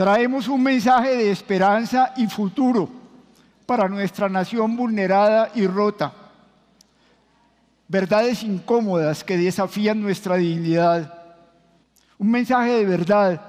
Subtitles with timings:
[0.00, 2.88] Traemos un mensaje de esperanza y futuro
[3.66, 6.14] para nuestra nación vulnerada y rota.
[7.86, 11.12] Verdades incómodas que desafían nuestra dignidad.
[12.16, 13.42] Un mensaje de verdad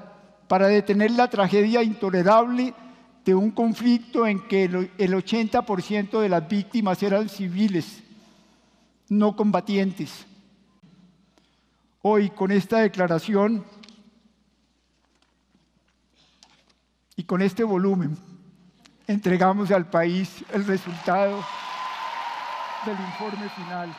[0.49, 2.73] para detener la tragedia intolerable
[3.23, 8.03] de un conflicto en que el 80% de las víctimas eran civiles,
[9.07, 10.25] no combatientes.
[12.01, 13.63] Hoy, con esta declaración
[17.15, 18.17] y con este volumen,
[19.07, 21.43] entregamos al país el resultado
[22.85, 23.95] del informe final.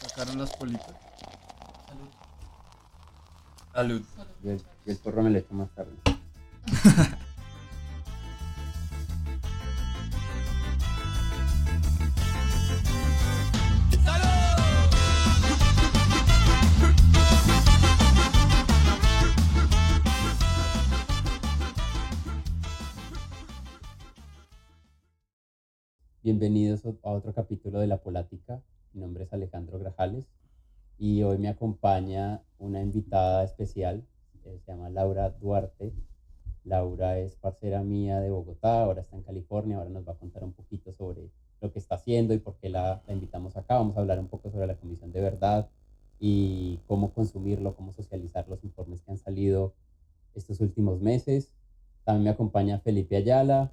[0.00, 0.94] Sacaron las politas.
[3.72, 4.02] Salud.
[4.42, 5.92] Y el, y el porro me le echo más tarde.
[26.24, 28.62] Bienvenidos a otro capítulo de La Polática.
[28.92, 30.24] Mi nombre es Alejandro Grajales
[30.96, 34.04] y hoy me acompaña una invitada especial,
[34.44, 35.92] eh, se llama Laura Duarte.
[36.64, 40.44] Laura es parcera mía de Bogotá, ahora está en California, ahora nos va a contar
[40.44, 41.28] un poquito sobre
[41.60, 43.74] lo que está haciendo y por qué la, la invitamos acá.
[43.74, 45.70] Vamos a hablar un poco sobre la Comisión de Verdad
[46.20, 49.72] y cómo consumirlo, cómo socializar los informes que han salido
[50.36, 51.50] estos últimos meses.
[52.04, 53.72] También me acompaña Felipe Ayala,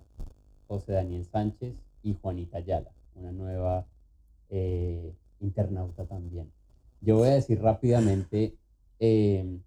[0.67, 3.88] José Daniel Sánchez y Juanita Ayala, una nueva
[4.50, 6.52] eh, internauta también.
[7.02, 8.55] Yo voy a decir rápidamente
[9.00, 9.59] eh,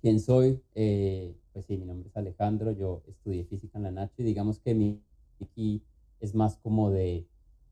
[0.00, 0.62] quién soy.
[0.74, 4.60] Eh, pues sí, mi nombre es Alejandro, yo estudié física en la Nacho y digamos
[4.60, 5.02] que mi
[5.40, 5.82] aquí
[6.20, 7.26] es más como de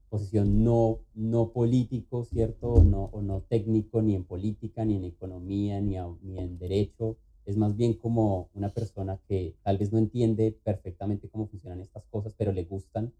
[0.08, 2.68] posición no, no político, ¿cierto?
[2.74, 6.58] O no, o no técnico, ni en política, ni en economía, ni, a- ni en
[6.58, 7.16] derecho.
[7.44, 12.04] Es más bien como una persona que tal vez no entiende perfectamente cómo funcionan estas
[12.06, 13.12] cosas, pero le gustan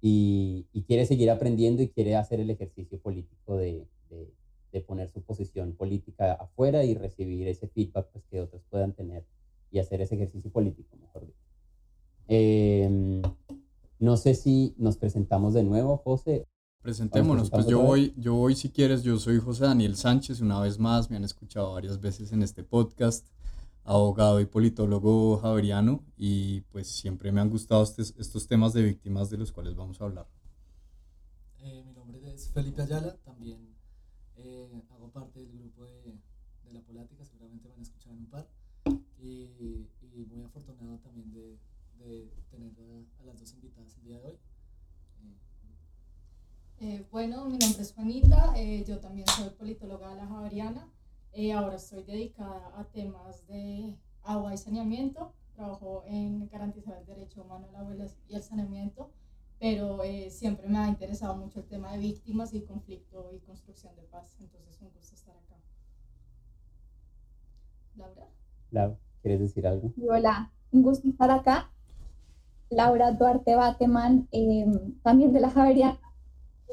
[0.00, 4.32] y, y quiere seguir aprendiendo y quiere hacer el ejercicio político de, de,
[4.72, 9.24] de poner su posición política afuera y recibir ese feedback pues, que otros puedan tener
[9.70, 11.48] y hacer ese ejercicio político, mejor dicho.
[12.28, 13.22] Em,
[13.98, 16.46] no sé si nos presentamos de nuevo, José.
[16.82, 20.78] Presentémonos, pues yo voy, yo voy si quieres, yo soy José Daniel Sánchez, una vez
[20.78, 23.26] más, me han escuchado varias veces en este podcast,
[23.94, 29.30] abogado y politólogo javeriano, y pues siempre me han gustado estes- estos temas de víctimas
[29.30, 30.26] de los cuales vamos a hablar.
[31.60, 33.58] Eh, mi nombre es Felipe Ayala, también
[34.36, 36.02] eh, hago parte del grupo de,
[36.64, 38.46] de La Polática, seguramente me han escuchado en un par,
[39.20, 41.58] y, y muy afortunado también de,
[41.98, 44.34] de tener a, a las dos invitadas el día de hoy.
[45.24, 45.36] Eh,
[46.80, 50.86] Eh, bueno, mi nombre es Juanita, eh, yo también soy politóloga de la Javeriana.
[51.40, 53.94] Eh, ahora estoy dedicada a temas de
[54.24, 55.32] agua y saneamiento.
[55.54, 57.94] Trabajo en garantizar el derecho humano al agua
[58.28, 59.12] y el saneamiento,
[59.60, 63.94] pero eh, siempre me ha interesado mucho el tema de víctimas y conflicto y construcción
[63.94, 64.36] de paz.
[64.40, 65.54] Entonces, un gusto estar acá.
[67.94, 68.26] Laura.
[68.72, 69.92] Lau, ¿quieres decir algo?
[70.10, 71.70] Hola, un gusto estar acá.
[72.68, 74.66] Laura Duarte Bateman, eh,
[75.04, 76.00] también de la Javeriana,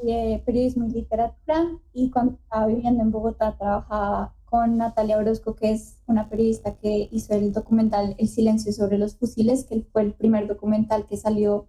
[0.02, 5.72] de periodismo y literatura, y cuando estaba viviendo en Bogotá trabajaba con Natalia Orozco, que
[5.72, 10.14] es una periodista que hizo el documental El silencio sobre los fusiles, que fue el
[10.14, 11.68] primer documental que salió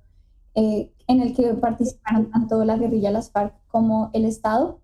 [0.54, 4.80] eh, en el que participaron tanto la guerrilla, las FARC, como el Estado.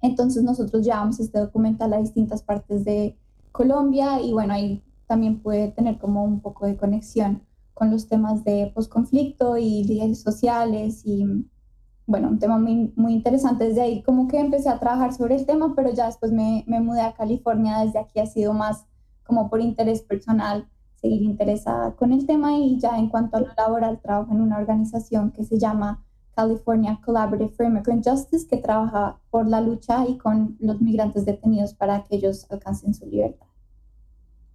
[0.00, 3.16] Entonces nosotros llevamos este documental a distintas partes de
[3.52, 7.42] Colombia y bueno, ahí también puede tener como un poco de conexión
[7.74, 11.46] con los temas de posconflicto y líderes sociales y
[12.06, 13.68] bueno, un tema muy, muy interesante.
[13.68, 16.80] Desde ahí como que empecé a trabajar sobre el tema, pero ya después me, me
[16.80, 17.80] mudé a California.
[17.80, 18.86] Desde aquí ha sido más
[19.24, 23.48] como por interés personal, seguir interesada con el tema y ya en cuanto a lo
[23.56, 26.04] laboral, trabajo en una organización que se llama
[26.34, 31.74] California Collaborative for Immigrant Justice, que trabaja por la lucha y con los migrantes detenidos
[31.74, 33.46] para que ellos alcancen su libertad.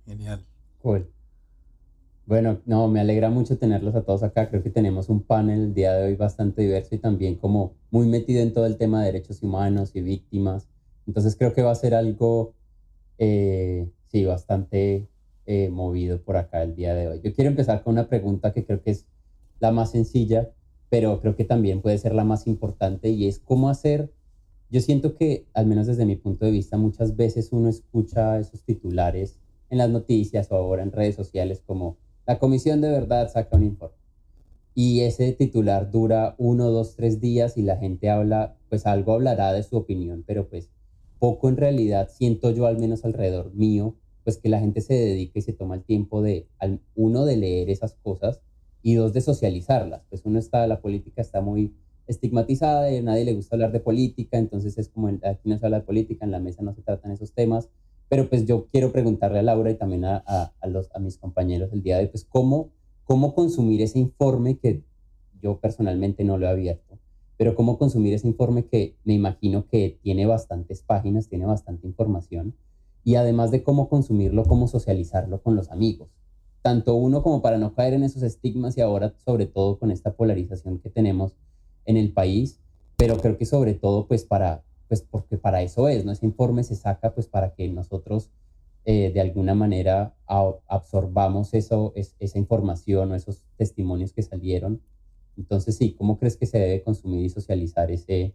[0.06, 0.46] Genial.
[0.82, 1.08] Cool.
[2.28, 4.50] Bueno, no, me alegra mucho tenerlos a todos acá.
[4.50, 8.06] Creo que tenemos un panel el día de hoy bastante diverso y también como muy
[8.06, 10.68] metido en todo el tema de derechos humanos y víctimas.
[11.08, 12.54] Entonces creo que va a ser algo,
[13.18, 15.08] eh, sí, bastante
[15.46, 17.22] eh, movido por acá el día de hoy.
[17.24, 19.06] Yo quiero empezar con una pregunta que creo que es
[19.62, 20.52] la más sencilla,
[20.90, 24.12] pero creo que también puede ser la más importante y es cómo hacer,
[24.70, 28.64] yo siento que, al menos desde mi punto de vista, muchas veces uno escucha esos
[28.64, 29.40] titulares
[29.70, 31.96] en las noticias o ahora en redes sociales como
[32.28, 33.96] la Comisión de Verdad saca un informe.
[34.76, 39.54] Y ese titular dura uno, dos, tres días y la gente habla pues algo hablará
[39.54, 40.70] de su opinión, pero pues
[41.20, 43.96] poco en realidad siento yo al menos alrededor mío,
[44.26, 46.48] pues que la gente se dedica y se toma el tiempo de,
[46.96, 48.42] uno, de leer esas cosas
[48.84, 50.04] y dos, de socializarlas.
[50.10, 51.74] Pues uno está, la política está muy
[52.08, 55.66] estigmatizada y a nadie le gusta hablar de política, entonces es como aquí no se
[55.66, 57.70] habla política, en la mesa no se tratan esos temas,
[58.10, 61.84] pero pues yo quiero preguntarle a Laura y también a, a, los, mis compañeros el
[61.84, 62.70] día de hoy, pues cómo,
[63.04, 64.84] cómo consumir ese informe que
[65.42, 66.98] yo personalmente no lo he abierto,
[67.38, 72.56] pero cómo consumir ese informe que me imagino que tiene bastantes páginas, tiene bastante información,
[73.04, 76.10] y además de cómo consumirlo, cómo socializarlo con los amigos.
[76.62, 80.14] Tanto uno como para no caer en esos estigmas y ahora sobre todo con esta
[80.14, 81.34] polarización que tenemos
[81.86, 82.60] en el país,
[82.98, 86.12] pero creo que sobre todo pues para, pues porque para eso es, ¿no?
[86.12, 88.30] Ese informe se saca pues para que nosotros
[88.86, 94.82] eh, de alguna manera absorbamos eso, esa información o esos testimonios que salieron.
[95.36, 98.34] Entonces sí, ¿cómo crees que se debe consumir y socializar ese,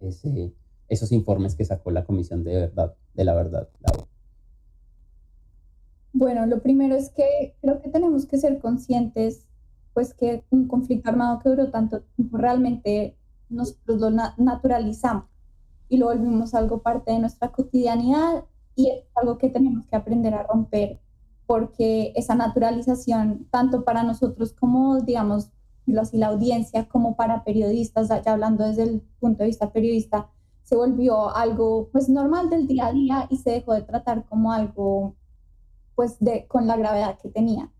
[0.00, 0.52] ese,
[0.88, 3.68] esos informes que sacó la Comisión de, verdad, de la Verdad,
[6.12, 9.46] Bueno, lo primero es que creo que tenemos que ser conscientes
[9.94, 13.16] pues que un conflicto armado que duró tanto tiempo realmente
[13.48, 15.35] nosotros lo naturalizamos
[15.88, 18.44] y lo volvimos algo parte de nuestra cotidianidad
[18.74, 21.00] y es algo que tenemos que aprender a romper
[21.46, 25.50] porque esa naturalización, tanto para nosotros como, digamos,
[26.00, 30.28] así, la audiencia, como para periodistas, ya hablando desde el punto de vista periodista,
[30.64, 34.52] se volvió algo pues normal del día a día y se dejó de tratar como
[34.52, 35.14] algo
[35.94, 37.72] pues de, con la gravedad que tenía.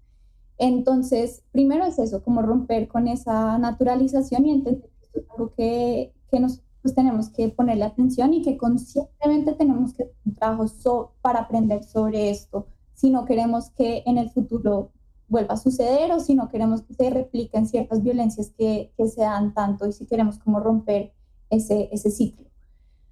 [0.57, 5.53] Entonces, primero es eso, como romper con esa naturalización y entender que esto es algo
[5.53, 10.35] que, que nosotros pues, tenemos que ponerle atención y que conscientemente tenemos que hacer un
[10.37, 14.93] trabajo para aprender sobre esto si no queremos que en el futuro
[15.29, 19.23] vuelva a suceder o si no queremos que se repliquen ciertas violencias que, que se
[19.23, 21.13] dan tanto y si queremos como romper
[21.51, 22.47] ese, ese ciclo.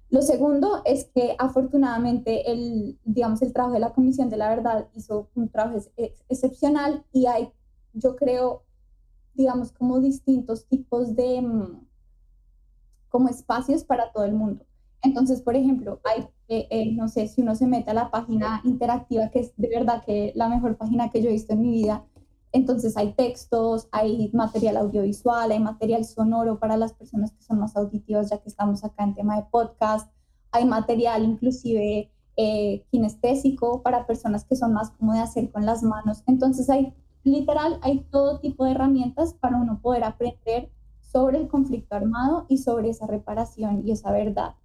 [0.09, 4.87] Lo segundo es que afortunadamente el, digamos, el trabajo de la Comisión de la Verdad
[4.95, 5.79] hizo un trabajo
[6.29, 7.51] excepcional y hay,
[7.91, 8.63] yo creo,
[9.33, 11.85] digamos, como distintos tipos de mm,
[13.15, 14.65] como espacios para todo el mundo.
[15.01, 18.59] Entonces, por ejemplo, hay, eh, eh, no sé, si uno se mete a la página
[18.65, 21.71] interactiva, que es de verdad que la mejor página que yo he visto en mi
[21.71, 22.03] vida,
[22.51, 27.77] entonces hay textos, hay material audiovisual, hay material sonoro para las personas que son más
[27.77, 30.11] auditivas, ya que estamos acá en tema de podcast,
[30.51, 35.83] hay material inclusive eh, kinestésico para personas que son más como de hacer con las
[35.83, 36.21] manos.
[36.27, 40.69] Entonces hay literal, hay todo tipo de herramientas para uno poder aprender
[41.15, 44.55] sobre el conflicto armado y sobre esa reparación y esa verdad.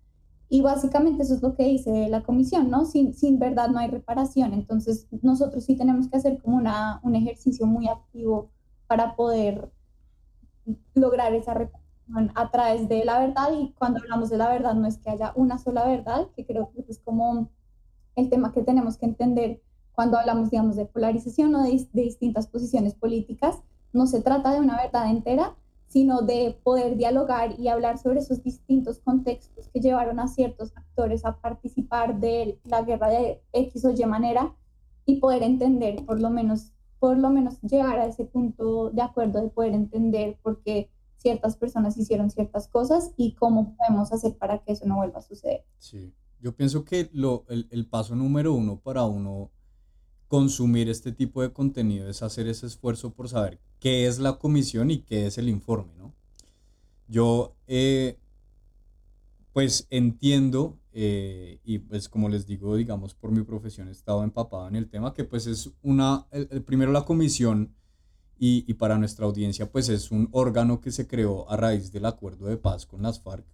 [0.48, 2.86] Y básicamente eso es lo que dice la comisión, ¿no?
[2.86, 4.52] Sin, sin verdad no hay reparación.
[4.52, 8.50] Entonces nosotros sí tenemos que hacer como una, un ejercicio muy activo
[8.88, 9.70] para poder
[10.94, 13.50] lograr esa reparación a través de la verdad.
[13.56, 16.72] Y cuando hablamos de la verdad no es que haya una sola verdad, que creo
[16.72, 17.48] que es como
[18.16, 19.62] el tema que tenemos que entender
[19.92, 23.60] cuando hablamos, digamos, de polarización o de, de distintas posiciones políticas.
[23.92, 25.54] No se trata de una verdad entera,
[25.90, 31.24] sino de poder dialogar y hablar sobre esos distintos contextos que llevaron a ciertos actores
[31.24, 34.54] a participar de la guerra de X o Y manera
[35.04, 39.42] y poder entender, por lo menos, por lo menos llegar a ese punto de acuerdo
[39.42, 44.62] de poder entender por qué ciertas personas hicieron ciertas cosas y cómo podemos hacer para
[44.62, 45.64] que eso no vuelva a suceder.
[45.78, 49.50] Sí, yo pienso que lo, el, el paso número uno para uno
[50.30, 54.92] consumir este tipo de contenido es hacer ese esfuerzo por saber qué es la comisión
[54.92, 56.14] y qué es el informe, ¿no?
[57.08, 58.16] Yo, eh,
[59.52, 64.68] pues entiendo, eh, y pues como les digo, digamos, por mi profesión he estado empapado
[64.68, 67.74] en el tema, que pues es una, el, primero la comisión
[68.38, 72.06] y, y, para nuestra audiencia pues es un órgano que se creó a raíz del
[72.06, 73.44] acuerdo de paz con las FARC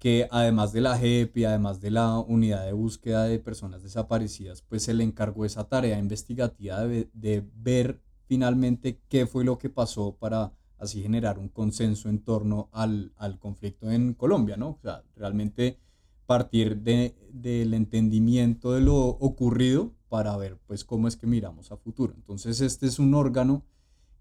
[0.00, 4.62] que además de la JEP y además de la unidad de búsqueda de personas desaparecidas,
[4.62, 10.16] pues se le encargó esa tarea investigativa de, ver finalmente qué fue lo que pasó
[10.18, 14.70] para así generar un consenso en torno al, conflicto en Colombia, ¿no?
[14.70, 15.78] O sea, realmente
[16.24, 21.76] partir de, del entendimiento de lo ocurrido para ver pues cómo es que miramos a
[21.76, 22.14] futuro.
[22.16, 23.66] Entonces este es un órgano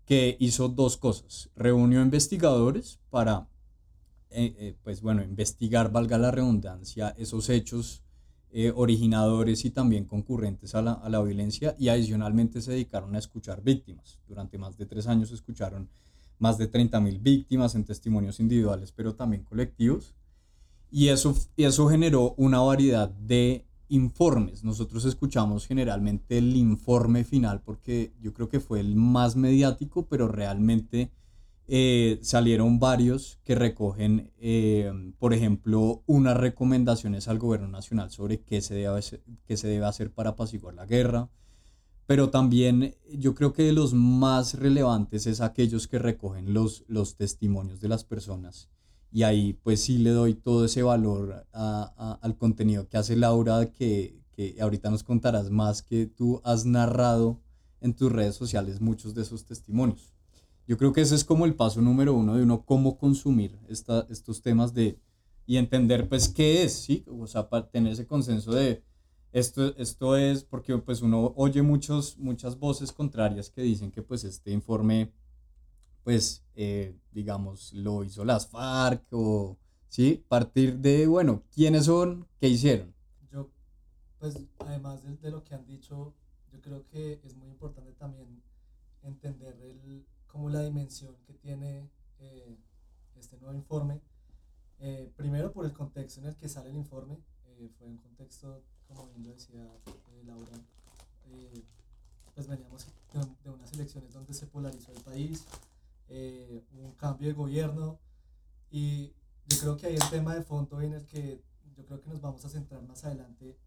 [0.03, 1.49] que hizo dos cosas.
[1.55, 3.47] Reunió investigadores para
[4.31, 8.03] eh, eh, pues bueno, investigar, valga la redundancia, esos hechos
[8.51, 13.19] eh, originadores y también concurrentes a la, a la, violencia y adicionalmente se dedicaron a
[13.19, 14.19] escuchar víctimas.
[14.27, 15.89] Durante más de tres años escucharon
[16.39, 20.15] más de 30.000 víctimas en testimonios individuales, pero también colectivos.
[20.91, 24.63] Y eso, y eso generó una variedad de informes.
[24.63, 30.27] Nosotros escuchamos generalmente el informe final porque yo creo que fue el más mediático, pero
[30.27, 31.11] realmente
[31.71, 38.61] eh, salieron varios que recogen, eh, por ejemplo, unas recomendaciones al gobierno nacional sobre qué
[38.61, 41.29] se, debe hacer, qué se debe hacer para apaciguar la guerra,
[42.07, 47.17] pero también yo creo que de los más relevantes es aquellos que recogen los, los
[47.17, 48.67] testimonios de las personas.
[49.11, 54.23] Y ahí pues sí le doy todo ese valor al contenido que hace Laura, que,
[54.31, 57.41] que ahorita nos contarás más, que tú has narrado
[57.79, 60.18] en tus redes sociales muchos de esos testimonios.
[60.69, 64.05] Yo creo que ese es como el paso número uno de uno, cómo consumir esta,
[64.11, 64.99] estos temas de,
[65.47, 67.03] y entender pues qué es, ¿sí?
[67.07, 68.83] O sea, para tener ese consenso de
[69.31, 74.23] esto, esto es, porque pues uno oye muchos, muchas voces contrarias que dicen que pues
[74.23, 75.11] este informe,
[76.03, 79.57] pues, eh, digamos, lo hizo las FARC o,
[79.87, 80.23] ¿sí?
[80.27, 82.27] Partir de, bueno, ¿quiénes son?
[82.39, 82.93] ¿Qué hicieron?
[83.31, 83.49] Yo,
[84.19, 86.13] pues, además de, de lo que han dicho,
[86.53, 88.43] yo creo que es muy importante también
[89.01, 92.57] entender el, como la dimensión que tiene eh,
[93.19, 94.01] este nuevo informe.
[94.79, 97.17] Eh, primero por el contexto en el que sale el informe,
[97.47, 99.67] eh, fue un contexto, como bien lo decía
[100.25, 100.51] Laura,
[102.33, 102.85] pues veníamos
[103.43, 105.45] de, unas elecciones donde se polarizó el país,
[106.09, 107.99] un cambio de gobierno
[108.71, 109.13] y
[109.47, 111.41] yo creo que ahí el tema de fondo en el que
[111.77, 113.57] yo creo que nos vamos a centrar más adelante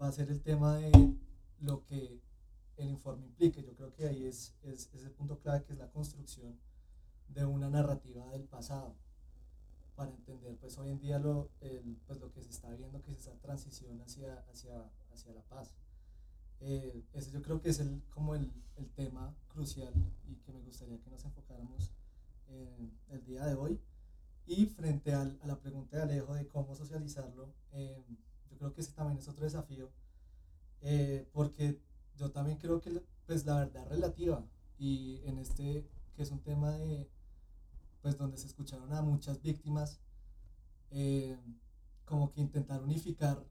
[0.00, 1.14] va a ser el tema de
[1.60, 2.20] lo que
[2.82, 3.62] el informe implique.
[3.62, 6.58] Yo creo que ahí es, es, ese punto clave que es la construcción
[7.28, 8.96] de una narrativa del pasado
[9.94, 11.50] para entender pues hoy en día lo,
[12.06, 15.74] pues, lo que se está viendo, que es esa transición hacia, hacia, hacia la paz.
[16.60, 19.92] Eh, ese yo creo que es el, como el, el, tema crucial
[20.26, 21.92] y que me gustaría que nos enfocáramos
[22.48, 23.80] en el día de hoy.
[24.46, 28.04] Y frente al, a la pregunta de Alejo de cómo socializarlo, eh,
[28.50, 29.90] yo creo que ese también es otro desafío,
[30.80, 31.80] eh, porque
[32.20, 34.44] yo también creo que pues la verdad relativa
[34.78, 37.08] y en este que es un tema de
[38.02, 40.00] pues donde se escucharon a muchas víctimas
[40.90, 41.38] eh,
[42.04, 43.42] como que intentar unificar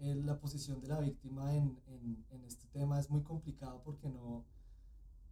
[0.00, 4.08] eh, la posición de la víctima en, en, en, este tema es muy complicado porque
[4.08, 4.44] no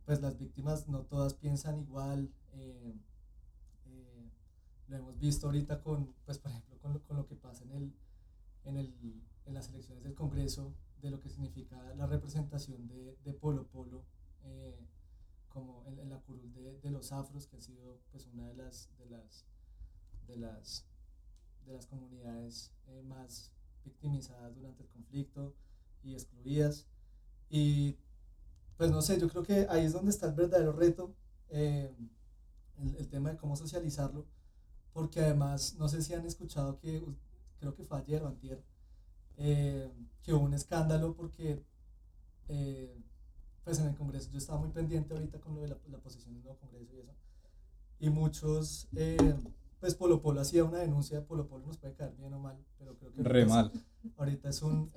[0.06, 2.94] pues las víctimas no todas piensan igual eh,
[4.88, 7.72] lo hemos visto ahorita con pues por ejemplo con lo, con lo que pasa en
[7.72, 7.92] el,
[8.64, 13.32] en, el, en las elecciones del Congreso de lo que significa la representación de, de
[13.32, 14.04] Polo Polo
[14.44, 14.78] eh,
[15.48, 18.90] como en, la curul de, de, los afros, que ha sido pues una de las,
[18.98, 19.44] de las,
[20.26, 20.84] de las,
[21.66, 23.50] de las comunidades eh, más
[23.84, 25.54] victimizadas durante el conflicto
[26.02, 26.86] y excluidas.
[27.48, 27.96] Y
[28.76, 31.14] pues no sé, yo creo que ahí es donde está el verdadero reto,
[31.48, 31.92] eh,
[32.78, 34.26] el, el, tema de cómo socializarlo,
[34.92, 37.04] porque además, no sé si han escuchado que,
[37.58, 38.62] creo que fue ayer o antier,
[39.38, 39.88] eh,
[40.22, 41.62] que hubo un escándalo porque
[42.48, 43.00] eh,
[43.64, 46.34] pues en el Congreso yo estaba muy pendiente ahorita con lo de la, la posición
[46.34, 47.14] del nuevo Congreso y eso
[48.00, 49.34] y muchos eh,
[49.78, 52.96] pues Polo Polo hacía una denuncia Polo Polo nos puede caer bien o mal pero
[52.96, 53.70] creo que Re mal.
[54.16, 54.90] ahorita es un,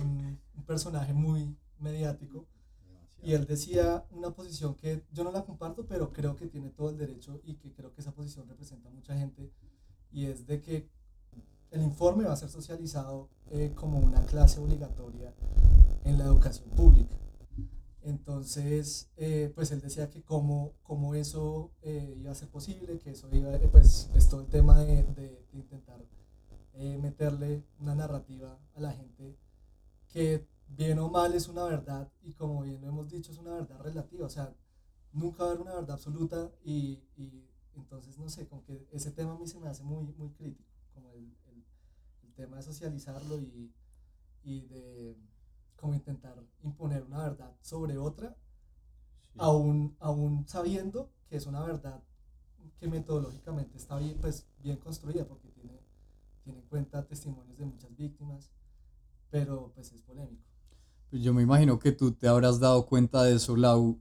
[0.00, 2.46] un, un, personaje muy mediático
[3.22, 6.90] y él decía una posición que yo no la comparto pero creo que tiene todo
[6.90, 9.50] el derecho y que creo que esa posición representa a mucha gente
[10.12, 10.88] y es de que
[11.70, 15.34] el informe va a ser socializado eh, como una clase obligatoria
[16.04, 17.16] en la educación pública.
[18.02, 23.10] Entonces, eh, pues él decía que cómo, cómo eso eh, iba a ser posible, que
[23.10, 26.04] eso iba, pues es todo el tema de, de, de intentar
[27.00, 29.38] meterle una narrativa a la gente
[30.08, 33.54] que bien o mal es una verdad y como bien lo hemos dicho es una
[33.54, 34.54] verdad relativa, o sea,
[35.12, 39.10] nunca va a haber una verdad absoluta y, y entonces no sé, como que ese
[39.10, 41.34] tema a mí se me hace muy, muy crítico, como el,
[42.36, 43.72] tema de socializarlo y,
[44.44, 45.16] y de
[45.76, 48.36] como intentar imponer una verdad sobre otra,
[49.32, 49.40] sí.
[49.40, 52.02] aún, aún sabiendo que es una verdad
[52.78, 55.80] que metodológicamente está bien, pues, bien construida porque tiene,
[56.44, 58.50] tiene en cuenta testimonios de muchas víctimas,
[59.30, 60.44] pero pues es polémico.
[61.10, 64.00] Pues yo me imagino que tú te habrás dado cuenta de eso, Lau,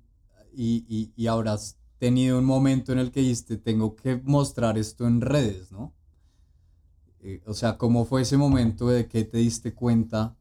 [0.53, 5.07] y, y, y habrás tenido un momento en el que dijiste, tengo que mostrar esto
[5.07, 5.93] en redes, ¿no?
[7.27, 10.35] Eh, o sea, ¿cómo fue ese momento de que te diste cuenta?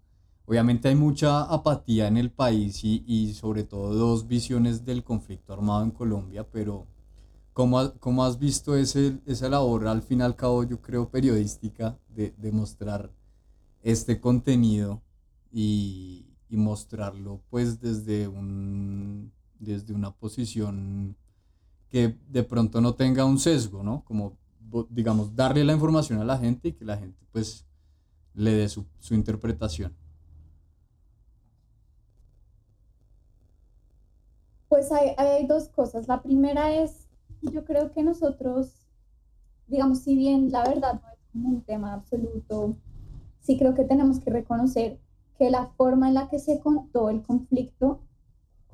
[0.45, 5.55] Obviamente hay mucha apatía en el país y, y sobre todo dos visiones del conflicto
[5.55, 6.87] armado en Colombia, pero
[7.55, 11.99] ¿cómo, cómo has visto ese, esa labor, al fin y al cabo, yo creo, periodística,
[12.11, 13.11] de, de mostrar
[13.83, 15.00] este contenido
[15.50, 21.17] y, y, mostrarlo pues desde, un, desde una posición
[21.88, 24.05] que de pronto no tenga un sesgo, ¿no?
[24.05, 24.37] Como
[24.88, 27.64] digamos, darle la información a la gente y que la gente pues
[28.35, 29.94] le dé su, su interpretación.
[34.68, 36.09] Pues hay, hay, dos cosas.
[36.09, 37.06] La primera es
[37.42, 38.83] yo creo que nosotros,
[39.68, 42.76] digamos, si bien la verdad no es como un tema absoluto,
[43.40, 44.99] sí creo que tenemos que reconocer
[45.38, 48.00] que la forma en la que se contó el conflicto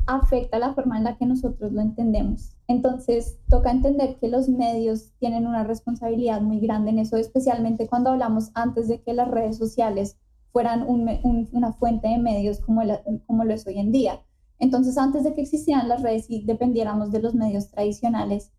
[0.06, 2.56] afecta la forma en la que nosotros lo entendemos.
[2.66, 8.10] Entonces, toca entender que los medios tienen una responsabilidad muy grande en eso, especialmente cuando
[8.10, 10.18] hablamos antes de que las redes sociales
[10.52, 12.82] fueran una fuente de medios como,
[13.26, 14.20] como lo es hoy en día.
[14.58, 18.52] Entonces, antes de que existieran las redes y dependiéramos de los medios tradicionales,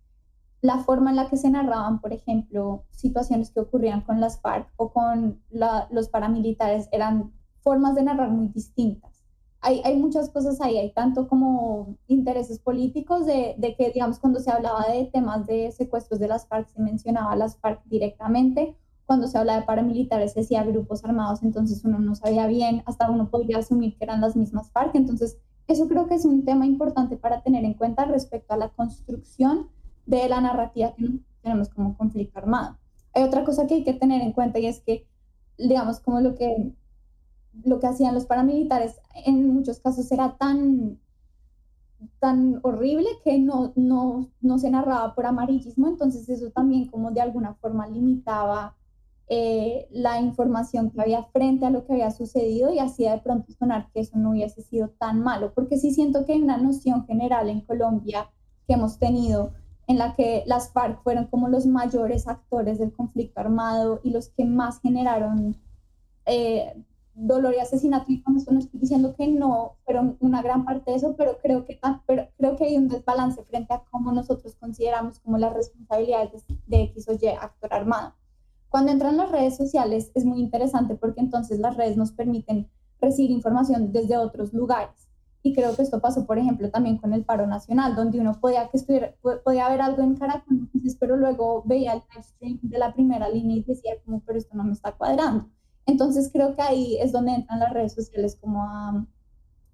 [0.61, 4.69] la forma en la que se narraban, por ejemplo, situaciones que ocurrían con las FARC
[4.77, 9.10] o con los paramilitares eran formas de narrar muy distintas
[9.61, 14.39] hay, hay, muchas cosas ahí, hay tanto como intereses políticos de, de, que, digamos, cuando
[14.39, 18.75] se hablaba de temas de secuestros de las FARC, se mencionaba las FARC directamente,
[19.05, 23.11] cuando se habla de paramilitares se decía grupos armados, entonces uno no sabía bien, hasta
[23.11, 25.37] uno podría asumir que eran las mismas FARC, entonces
[25.67, 29.67] eso creo que es un tema importante para tener en cuenta respecto a la construcción
[30.05, 32.77] de la narrativa que tenemos como conflicto armado.
[33.13, 35.07] Hay otra cosa que hay que tener en cuenta y es que,
[35.57, 36.73] digamos, como lo que
[37.63, 40.99] lo que hacían los paramilitares en muchos casos era tan,
[42.19, 47.21] tan horrible que no, no, no se narraba por amarillismo, entonces eso también como de
[47.21, 48.75] alguna forma limitaba
[49.27, 53.53] eh, la información que había frente a lo que había sucedido y hacía de pronto
[53.53, 57.05] sonar que eso no hubiese sido tan malo, porque sí siento que hay una noción
[57.05, 58.29] general en Colombia
[58.67, 59.53] que hemos tenido
[59.87, 64.29] en la que las FARC fueron como los mayores actores del conflicto armado y los
[64.29, 65.55] que más generaron
[66.25, 70.65] eh, dolor y asesinato, y con esto no estoy diciendo que no fueron una gran
[70.65, 74.11] parte de eso, pero creo que, pero creo que hay un desbalance frente a cómo
[74.11, 78.13] nosotros consideramos como las responsabilidades de X o Y actor armado.
[78.69, 82.69] Cuando entran las redes sociales es muy interesante porque entonces las redes nos permiten
[83.01, 85.09] recibir información desde otros lugares.
[85.43, 88.69] Y creo que esto pasó, por ejemplo, también con el paro nacional, donde uno podía,
[88.69, 89.13] que estuviera,
[89.43, 93.57] podía ver algo en Caracol, pero luego veía el live stream de la primera línea
[93.57, 95.49] y decía como, pero esto no me está cuadrando.
[95.85, 99.05] Entonces creo que ahí es donde entran las redes sociales como a,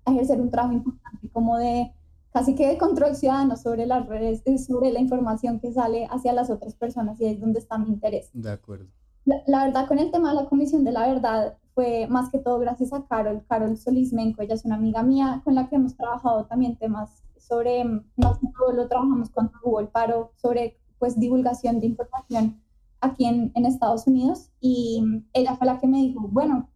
[0.06, 1.92] ejercer un trabajo importante como de
[2.32, 6.32] casi que de control ciudadano sobre las redes, eh, sobre la información que sale hacia
[6.32, 8.30] las otras personas y es donde está mi interés.
[8.34, 8.88] De acuerdo.
[9.26, 12.60] La, verdad con el tema de la Comisión de la Verdad fue más que todo
[12.60, 15.98] gracias a Carol, Carol Solís Menco, ella es una amiga mía con la que hemos
[15.98, 19.30] trabajado también temas sobre, más que todo lo trabajamos
[19.64, 22.62] hubo el paro, sobre pues divulgación de información
[23.02, 26.70] aquí en, en, Estados Unidos y ella fue la que me dijo, bueno,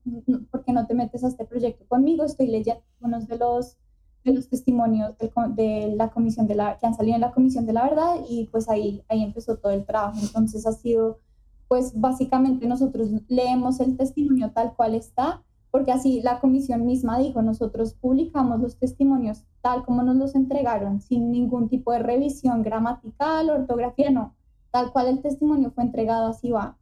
[0.52, 2.24] ¿por qué no te metes a este proyecto conmigo?
[2.24, 3.78] Estoy leyendo unos de los,
[4.24, 7.74] de los testimonios de, la comisión de la, que han salido en la comisión de
[7.74, 10.20] la verdad y pues ahí, ahí empezó todo el trabajo.
[10.22, 11.20] Entonces ha sido,
[11.68, 17.42] pues básicamente nosotros leemos el testimonio tal cual está, porque así la comisión misma dijo,
[17.42, 23.50] nosotros publicamos los testimonios tal como nos los entregaron, sin ningún tipo de revisión gramatical,
[23.50, 24.36] ortografía, no
[24.72, 26.78] tal cual el testimonio fue entregado, así va.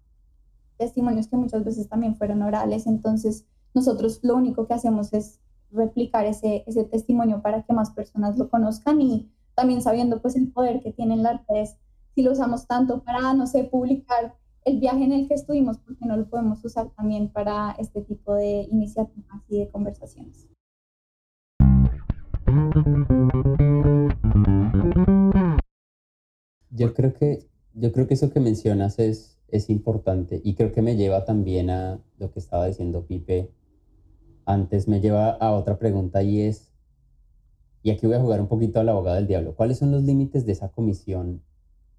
[0.77, 5.39] Testimonios que muchas veces también fueron orales, entonces nosotros lo único que hacemos es
[5.71, 10.51] replicar ese, ese testimonio para que más personas lo conozcan y también sabiendo pues el
[10.51, 11.75] poder que tienen las redes,
[12.15, 16.05] si lo usamos tanto para, no sé, publicar el viaje en el que estuvimos, porque
[16.05, 20.47] no lo podemos usar también para este tipo de iniciativas y de conversaciones.
[26.71, 27.49] Yo creo que
[27.79, 31.69] yo creo que eso que mencionas es, es importante y creo que me lleva también
[31.69, 33.49] a lo que estaba diciendo Pipe
[34.45, 36.71] antes, me lleva a otra pregunta y es,
[37.83, 40.45] y aquí voy a jugar un poquito al abogado del diablo, ¿cuáles son los límites
[40.45, 41.41] de esa comisión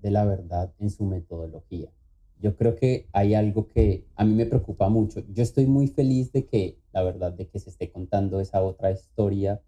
[0.01, 1.89] de la verdad en su metodología?
[2.41, 5.23] Yo creo que hay algo que a mí me preocupa mucho.
[5.33, 8.91] Yo estoy muy feliz de que, la verdad, de que se esté contando esa otra
[8.91, 9.61] historia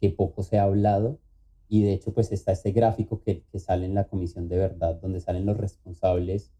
[0.00, 1.20] que poco se ha hablado,
[1.68, 4.98] y de hecho, pues está este gráfico que, que, sale en la Comisión de Verdad,
[5.00, 6.50] donde salen los responsables.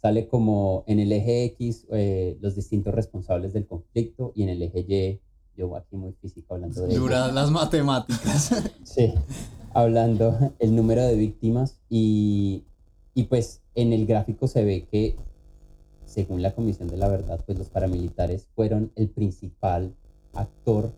[0.00, 4.62] Sale como en el eje X eh, los distintos responsables del conflicto y en el
[4.62, 5.20] eje Y,
[5.56, 6.94] yo aquí muy físico hablando de...
[6.94, 8.52] Duras las matemáticas.
[8.84, 9.12] sí,
[9.74, 12.64] hablando el número de víctimas y,
[13.14, 15.16] y pues en el gráfico se ve que
[16.04, 19.94] según la Comisión de la Verdad, pues los paramilitares fueron el principal
[20.32, 20.92] actor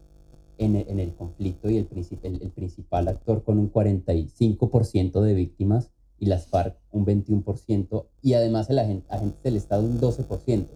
[0.60, 1.88] en el, en el conflicto y el,
[2.22, 8.34] el, el, principal actor con un 45% de víctimas y las FARC un 21% y
[8.34, 10.66] además el agente, agentes del Estado un 12%.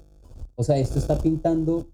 [0.56, 1.86] O sea, esto está pintando,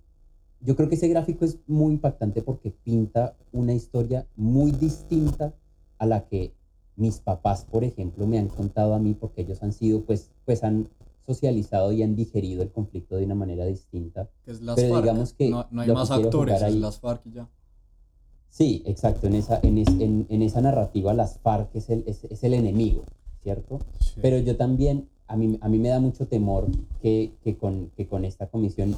[0.60, 5.52] yo creo que ese gráfico es muy impactante porque pinta una historia muy distinta
[5.98, 6.54] a la que
[6.94, 10.62] mis papás, por ejemplo, me han contado a mí porque ellos han sido, pues, pues
[10.62, 10.88] han
[11.26, 14.28] socializado y han digerido el conflicto de una manera distinta.
[14.46, 17.48] es las Pero digamos que no, hay más actores, es las FARC y ya.
[18.50, 19.26] Sí, exacto.
[19.28, 23.04] En esa, en, en, esa narrativa, las FARC es el, es, el enemigo.
[23.42, 23.78] ¿cierto?
[24.00, 24.20] Sí.
[24.20, 26.66] Pero yo también, a mí, a mí me da mucho temor
[27.00, 28.96] que, que, con, que con esta comisión,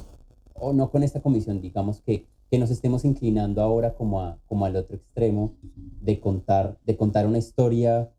[0.53, 4.65] o no con esta comisión, digamos que, que nos estemos inclinando ahora como, a, como
[4.65, 5.53] al otro extremo
[6.01, 8.11] de contar, de contar una historia,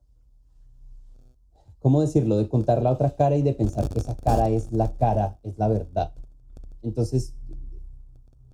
[1.79, 2.37] ¿cómo decirlo?
[2.37, 5.59] De contar la otra cara y de pensar que esa cara es la cara, es
[5.59, 6.13] la verdad.
[6.83, 7.35] Entonces,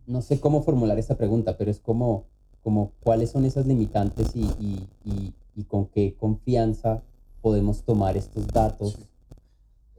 [0.07, 2.27] no sé cómo formular esta pregunta, pero es como,
[2.63, 7.03] como cuáles son esas limitantes y, y, y, y con qué confianza
[7.41, 9.05] podemos tomar estos datos Sí.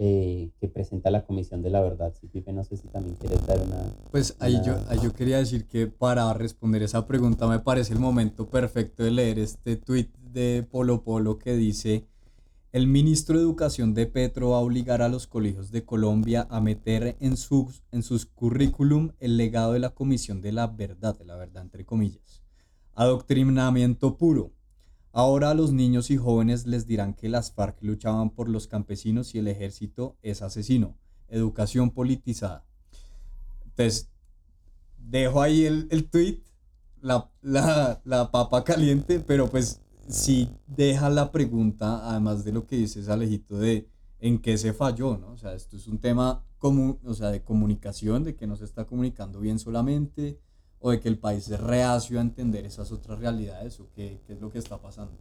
[0.04, 2.12] eh, que presenta la Comisión de la Verdad.
[2.20, 3.84] Sí, Pipe, no sé si también quieres dar una...
[4.12, 7.94] Pues ahí yo, Una- ahí yo quería decir que para responder esa pregunta me parece
[7.94, 12.08] el momento perfecto de leer este tweet de Polo Polo que dice,
[12.72, 16.62] el ministro de Educación de Petro va a obligar a los colegios de Colombia a
[16.62, 21.26] meter en sus, en sus currículum el legado de la Comisión de la Verdad, de
[21.26, 22.41] la verdad entre comillas.
[22.96, 24.52] Adoctrinamiento puro.
[25.14, 29.36] Ahora a los niños y jóvenes les dirán que las FARC luchaban por los campesinos
[29.36, 30.98] y el ejército es asesino.
[31.28, 32.66] Educación politizada.
[33.66, 34.10] Entonces,
[34.98, 36.42] dejo ahí el, el tweet,
[37.02, 42.78] la, la, la papa caliente, pero pues sí deja la pregunta, además de lo que
[42.78, 45.32] dices Alejito, de en qué se falló, ¿no?
[45.32, 48.66] O sea, esto es un tema común, o sea, de comunicación, de que no se
[48.66, 50.40] está comunicando bien solamente,
[50.82, 54.34] o de que el país es reacio a entender esas otras realidades, o qué, qué
[54.34, 55.18] es lo que está pasando.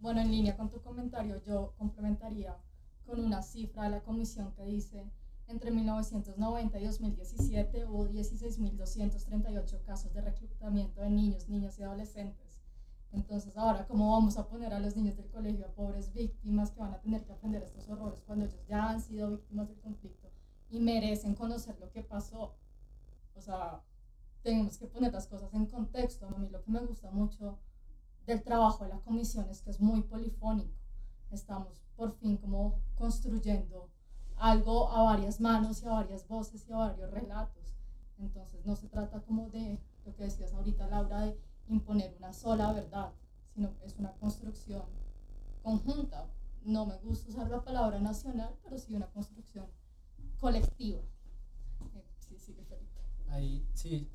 [0.00, 2.56] Bueno, en línea con tu comentario, yo complementaría
[3.04, 5.10] con una cifra de la comisión que dice,
[5.48, 12.62] entre 1990 y 2017 hubo 16.238 casos de reclutamiento de niños, niñas y adolescentes.
[13.12, 16.80] Entonces, ahora, ¿cómo vamos a poner a los niños del colegio a pobres víctimas que
[16.80, 20.28] van a tener que aprender estos horrores cuando ellos ya han sido víctimas del conflicto
[20.68, 22.54] y merecen conocer lo que pasó?
[23.34, 23.82] O sea,
[24.42, 26.26] tenemos que poner las cosas en contexto.
[26.26, 27.58] A mí lo que me gusta mucho
[28.26, 30.76] del trabajo de la comisión es que es muy polifónico.
[31.30, 33.90] Estamos por fin como construyendo
[34.36, 37.74] algo a varias manos y a varias voces y a varios relatos.
[38.18, 42.72] Entonces no se trata como de lo que decías ahorita, Laura, de imponer una sola
[42.72, 43.12] verdad,
[43.54, 44.84] sino que es una construcción
[45.62, 46.30] conjunta.
[46.64, 49.66] No me gusta usar la palabra nacional, pero sí una construcción
[50.38, 51.00] colectiva.
[51.94, 52.78] Eh, sí, Felipe.
[53.28, 54.08] Ahí, sí,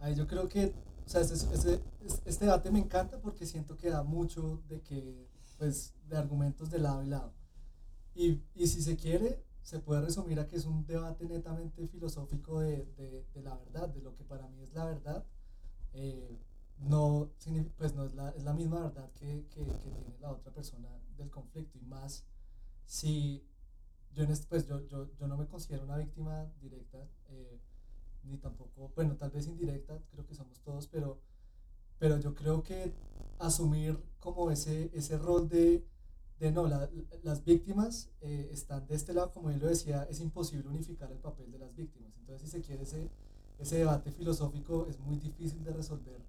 [0.00, 1.82] ahí yo creo que, o sea, este, este,
[2.24, 6.78] este debate me encanta porque siento que da mucho de que, pues, de argumentos de
[6.78, 7.32] lado y lado.
[8.14, 12.60] Y, y si se quiere, se puede resumir a que es un debate netamente filosófico
[12.60, 15.24] de, de, de la verdad, de lo que para mí es la verdad.
[15.92, 16.38] Eh,
[16.78, 17.30] no,
[17.76, 20.88] pues no es la, es la misma verdad que, que, que tiene la otra persona
[21.16, 22.24] del conflicto y más
[22.86, 23.44] si
[24.12, 27.60] yo, en este, pues yo, yo, yo no me considero una víctima directa, eh,
[28.24, 31.18] ni tampoco, bueno, tal vez indirecta, creo que somos todos, pero,
[31.98, 32.94] pero yo creo que
[33.38, 35.84] asumir como ese, ese rol de,
[36.40, 36.90] de no, la-
[37.22, 41.18] las víctimas eh, están de este lado, como él lo decía, es imposible unificar el
[41.18, 42.12] papel de las víctimas.
[42.18, 43.10] Entonces, si se quiere ese,
[43.58, 46.20] ese debate filosófico, es muy difícil de resolver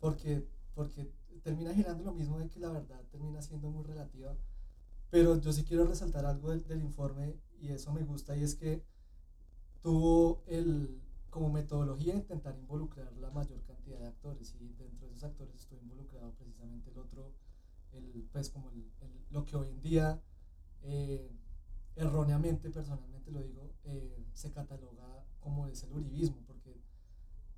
[0.00, 1.10] porque, porque
[1.42, 4.36] termina girando lo mismo de que la verdad termina siendo muy relativa.
[5.10, 8.54] Pero yo sí quiero resaltar algo del, del informe y eso me gusta y es
[8.54, 8.82] que
[9.82, 11.00] tuvo el,
[11.36, 15.78] como metodología intentar involucrar la mayor cantidad de actores y dentro de esos actores estuvo
[15.82, 17.30] involucrado precisamente el otro,
[17.92, 18.90] el, pues como el,
[19.28, 20.18] lo que hoy en día
[20.82, 21.30] eh,
[21.94, 26.80] erróneamente, personalmente lo digo, eh, se cataloga como es el uribismo, porque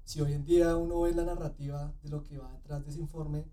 [0.02, 2.98] si hoy en día uno ve la narrativa de lo que va detrás de ese
[2.98, 3.46] informe,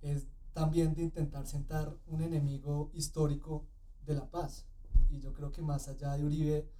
[0.00, 3.66] es también de intentar sentar un enemigo histórico
[4.04, 4.64] de la paz.
[5.10, 6.70] Y yo creo que más allá de Uribe,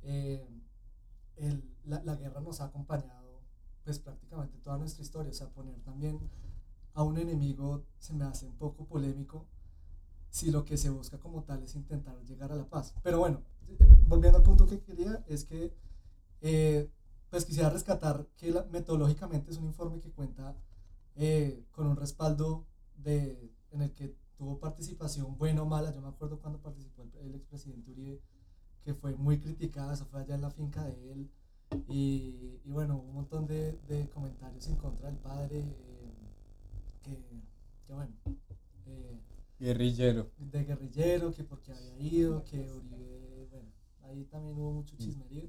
[0.00, 0.48] eh,
[1.40, 3.40] el- la, la guerra nos ha acompañado
[3.84, 5.30] pues prácticamente toda nuestra historia.
[5.30, 6.18] O sea, poner también
[6.94, 9.46] a un enemigo se me hace un poco polémico
[10.30, 12.94] si lo que se busca como tal es intentar llegar a la paz.
[13.02, 13.42] Pero bueno,
[14.06, 15.72] volviendo al punto que quería, es que
[16.40, 16.88] eh,
[17.30, 20.56] pues quisiera rescatar que la- metodológicamente es un informe que cuenta
[21.16, 25.92] eh, con un respaldo de, en el que tuvo participación buena o mala.
[25.92, 28.20] Yo me acuerdo cuando participó el, el expresidente Uribe,
[28.84, 31.30] que fue muy criticada, eso fue allá en la finca de él.
[31.88, 36.12] Y, y bueno, hubo un montón de, de comentarios en contra del padre, eh,
[37.02, 37.10] que,
[37.86, 38.10] que bueno,
[38.86, 39.20] eh,
[39.58, 40.30] Guerrillero.
[40.38, 43.68] de guerrillero, que porque había ido, que Uribe, bueno,
[44.04, 45.48] ahí también hubo mucho chismerío.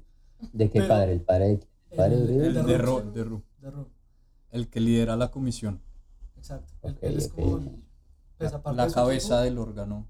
[0.52, 1.12] ¿De qué Pero- padre?
[1.12, 1.52] ¿El padre de,
[1.90, 2.46] el padre de El- Uribe?
[2.46, 3.00] El de de Ru.
[3.00, 3.42] Ru, de Ru.
[3.60, 3.88] De Ru,
[4.50, 5.80] El que lidera la comisión.
[6.36, 6.72] exacto.
[6.82, 7.62] Él, Ok, él es como
[8.38, 10.06] pues, La cabeza del órgano.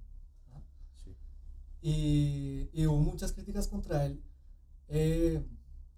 [1.83, 4.23] Y, y hubo muchas críticas contra él,
[4.89, 5.45] eh,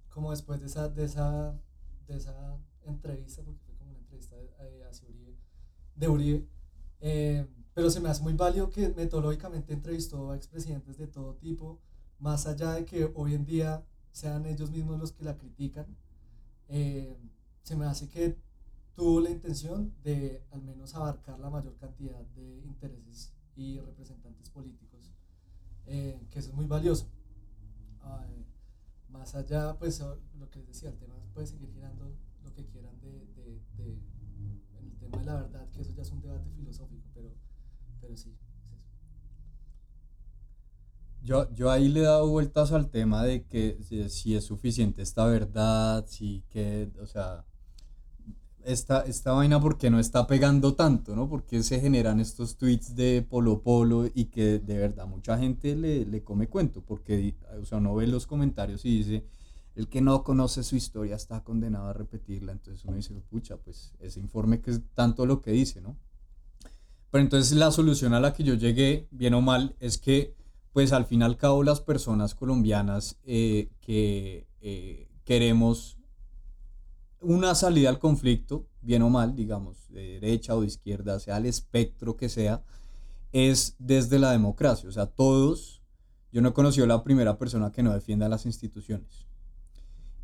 [0.08, 1.60] como después de esa, de esa,
[2.06, 5.36] de esa entrevista, porque fue como una entrevista eh, hacia Uribe,
[5.94, 6.48] de Uribe,
[7.00, 11.80] eh, pero se me hace muy válido que metodológicamente entrevistó a expresidentes de todo tipo,
[12.18, 15.86] más allá de que hoy en día sean ellos mismos los que la critican,
[16.68, 17.16] eh,
[17.62, 18.38] se me hace que
[18.94, 25.12] tuvo la intención de al menos abarcar la mayor cantidad de intereses y representantes políticos,
[25.86, 27.06] eh, que eso es muy valioso.
[29.08, 30.00] más allá, pues
[30.38, 33.98] lo que decía, el tema puede seguir girando lo que quieran de, de, de,
[34.80, 37.30] el tema de la verdad, que eso ya es un debate filosófico, pero,
[38.00, 38.36] pero sí.
[41.22, 43.78] Yo, yo ahí le he dado vueltas al tema de que
[44.10, 47.46] si, es suficiente esta verdad, si que, o sea,
[48.64, 51.28] esta, esta vaina porque no está pegando tanto, ¿no?
[51.28, 56.04] Porque se generan estos tweets de Polo Polo y que de verdad mucha gente le,
[56.04, 59.24] le come cuento, porque, o sea, uno ve los comentarios y dice,
[59.74, 63.92] el que no conoce su historia está condenado a repetirla, entonces uno dice, pucha, pues
[64.00, 65.96] ese informe que es tanto lo que dice, ¿no?
[67.10, 70.34] Pero entonces la solución a la que yo llegué, bien o mal, es que
[70.72, 75.98] pues al fin y al cabo las personas colombianas eh, que eh, queremos
[77.24, 81.46] una salida al conflicto, bien o mal, digamos, de derecha o de izquierda, sea el
[81.46, 82.62] espectro que sea,
[83.32, 84.88] es desde la democracia.
[84.88, 85.82] O sea, todos,
[86.32, 89.26] yo no he conocido la primera persona que no defienda las instituciones.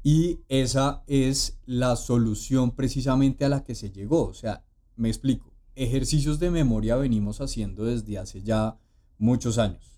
[0.02, 4.26] Y esa es la solución precisamente a la que se llegó.
[4.26, 4.64] O sea,
[4.96, 8.78] me explico, ejercicios de memoria venimos haciendo desde hace ya
[9.18, 9.90] muchos años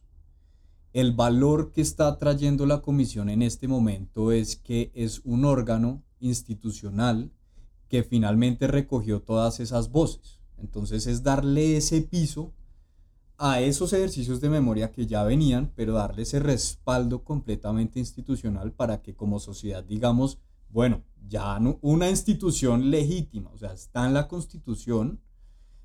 [0.93, 6.03] el valor que está trayendo la comisión en este momento es que es un órgano
[6.23, 7.31] institucional
[7.89, 10.41] que finalmente recogió todas esas voces.
[10.57, 12.53] Entonces es darle ese piso
[13.37, 19.03] a esos ejercicios de memoria que ya venían, pero darle ese respaldo completamente institucional para
[19.03, 20.39] que como sociedad digamos,
[20.71, 25.21] bueno, ya una institución legítima, o sea, está en la constitución,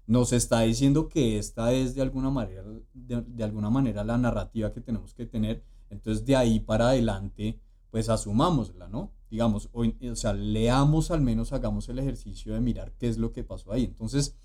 [0.06, 4.80] nos está diciendo que esta es de alguna manera, de, alguna manera la narrativa que
[4.80, 5.63] tenemos que tener.
[5.89, 7.60] Entonces de ahí para adelante,
[7.91, 9.12] pues asumámosla, ¿no?
[9.30, 9.86] Digamos, o,
[10.16, 13.84] sea, leamos al menos, hagamos el ejercicio de mirar qué es lo que pasó ahí.
[13.84, 14.36] Entonces,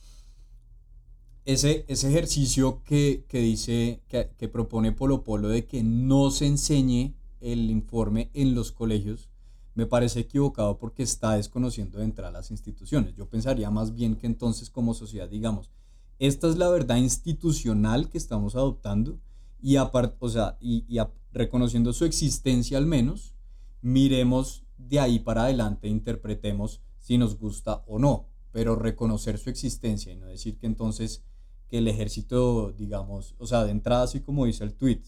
[1.45, 7.15] ese, ese ejercicio que, que dice, que, propone Polo Polo de que no se enseñe
[7.41, 9.29] el informe en los colegios,
[9.75, 13.15] me parece equivocado porque está desconociendo de entrada las instituciones.
[13.17, 15.71] Yo pensaría más bien que entonces como sociedad digamos,
[16.19, 19.19] esta es la verdad institucional que estamos adoptando
[19.61, 20.99] y, o sea, y,
[21.33, 23.35] reconociendo su existencia al menos,
[23.81, 30.13] miremos de ahí para adelante, interpretemos si nos gusta o no, pero reconocer su existencia
[30.13, 31.25] y no decir que entonces
[31.69, 35.03] que el ejército, digamos, o sea, de entrada, así como dice el tweet,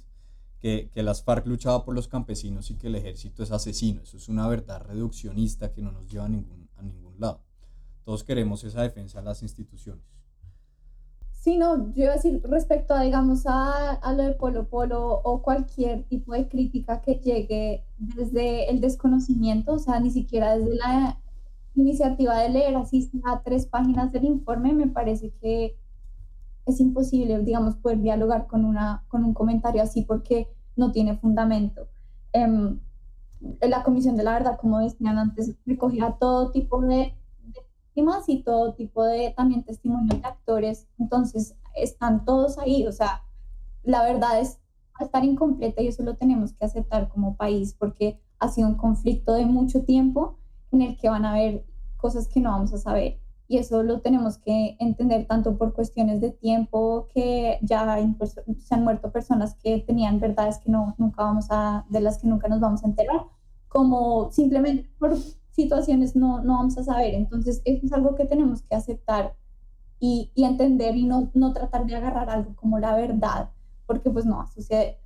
[0.58, 4.00] que, las FARC luchaba por los campesinos y que el ejército es asesino.
[4.00, 7.42] Eso es una verdad reduccionista que no nos lleva a ningún, a ningún lado.
[8.02, 10.13] Todos queremos esa defensa de las instituciones.
[11.44, 15.20] Sí, no, yo iba a decir respecto a, digamos, a, a, lo de Polo Polo
[15.24, 20.76] o cualquier tipo de crítica que llegue desde el desconocimiento, o sea, ni siquiera desde
[20.76, 21.20] la
[21.74, 25.76] iniciativa de leer así a tres páginas del informe, me parece que
[26.64, 31.88] es imposible, digamos, poder dialogar con, una, con un comentario así porque no tiene fundamento.
[32.32, 32.78] Eh,
[33.68, 37.14] la Comisión de la Verdad, como decían antes, recogía todo tipo de,
[37.94, 43.22] temas y todo tipo de también testimonios de actores, entonces están todos ahí, o sea,
[43.82, 44.60] la verdad es
[45.00, 49.32] estar incompleta y eso lo tenemos que aceptar como país porque ha sido un conflicto
[49.34, 50.38] de mucho tiempo
[50.72, 53.20] en el que van a haber cosas que no vamos a saber.
[53.46, 57.98] Y eso lo tenemos que entender tanto por cuestiones de tiempo que ya
[58.58, 62.26] se han muerto personas que tenían verdades que no nunca vamos a de las que
[62.26, 63.26] nunca nos vamos a enterar
[63.68, 65.14] como simplemente por
[65.54, 69.34] situaciones no, no vamos a saber entonces eso es algo que tenemos que aceptar
[70.00, 73.50] y, y entender y no, no tratar de agarrar algo como la verdad
[73.86, 74.98] porque pues no sucede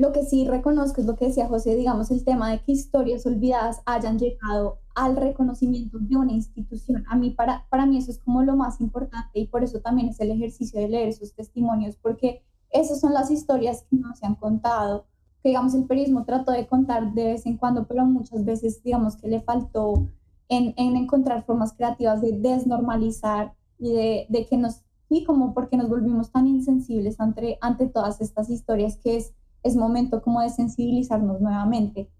[0.00, 3.26] lo que sí reconozco es lo que decía José, digamos, el tema de que historias
[3.26, 7.04] olvidadas hayan llegado al reconocimiento de una institución.
[7.10, 10.08] A mí, para, para mí eso es como lo más importante y por eso también
[10.08, 14.24] es el ejercicio de leer esos testimonios, porque esas son las historias que no se
[14.24, 15.04] han contado,
[15.42, 19.16] que digamos el periodismo trató de contar de vez en cuando, pero muchas veces digamos
[19.16, 20.08] que le faltó
[20.48, 25.76] en, en encontrar formas creativas de desnormalizar y de, de que nos, y como porque
[25.76, 30.50] nos volvimos tan insensibles ante, ante todas estas historias que es es momento como de
[30.50, 32.10] sensibilizarnos nuevamente.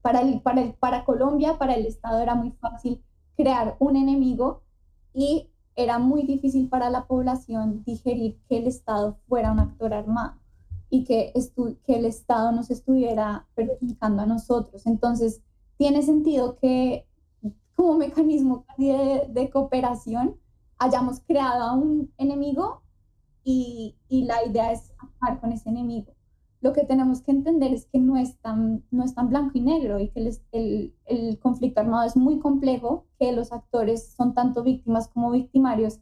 [0.00, 3.02] Para, el, para, el, para Colombia, para el Estado era muy fácil
[3.36, 4.62] crear un enemigo
[5.14, 10.41] y era muy difícil para la población digerir que el Estado fuera un actor armado
[10.94, 11.32] y que,
[11.86, 14.84] que el Estado nos estuviera perjudicando a nosotros.
[14.84, 15.40] Entonces,
[15.78, 17.06] tiene sentido que
[17.74, 20.36] como mecanismo de, de cooperación
[20.78, 22.82] hayamos creado a un enemigo
[23.42, 26.12] y, y la idea es acabar con ese enemigo.
[26.60, 29.62] Lo que tenemos que entender es que no es tan, no es tan blanco y
[29.62, 34.34] negro y que el, el, el conflicto armado es muy complejo, que los actores son
[34.34, 36.00] tanto víctimas como victimarios.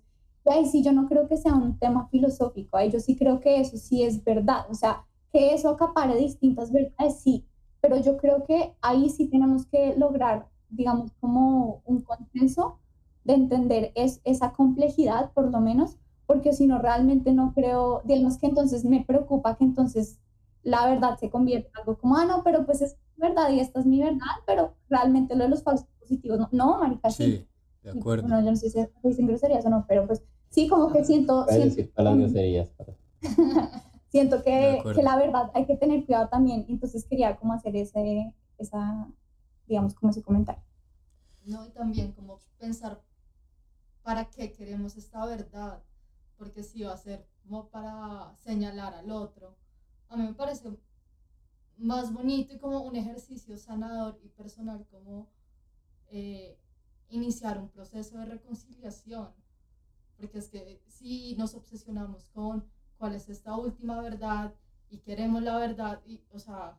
[0.51, 3.61] Ahí sí yo no creo que sea un tema filosófico, ahí yo sí creo que
[3.61, 7.47] eso sí es verdad, o sea, que eso acapare distintas verdades, sí,
[7.81, 12.79] pero yo creo que ahí sí tenemos que lograr, digamos, como un consenso
[13.25, 18.39] de entender es, esa complejidad, por lo menos, porque si no, realmente no creo, digamos
[18.39, 20.19] que entonces me preocupa que entonces
[20.63, 23.81] la verdad se convierta en algo como, ah, no, pero pues es verdad y esta
[23.81, 27.47] es mi verdad, pero realmente lo de los falsos positivos, no, no marica, sí.
[27.83, 28.23] de acuerdo.
[28.29, 31.47] Bueno, yo no sé si dicen groserías o no, pero pues sí, como que siento...
[31.49, 32.97] Siento decir las pero-
[34.09, 38.35] siento que, que la verdad hay que tener cuidado también, entonces quería como hacer ese,
[38.59, 39.09] esa,
[39.67, 40.63] digamos, como ese comentario.
[41.45, 41.67] ¿no?
[41.67, 43.01] Y también como pensar
[44.03, 45.83] para qué queremos esta verdad,
[46.37, 49.57] porque si va a ser como para señalar al otro,
[50.09, 50.71] a mí me parece
[51.77, 55.29] más bonito y como un ejercicio sanador y personal como
[56.11, 56.59] eh,
[57.09, 59.29] iniciar un proceso de reconciliación,
[60.21, 64.55] porque es que si nos obsesionamos con cuál es esta última verdad
[64.91, 66.79] y queremos la verdad, y, o sea,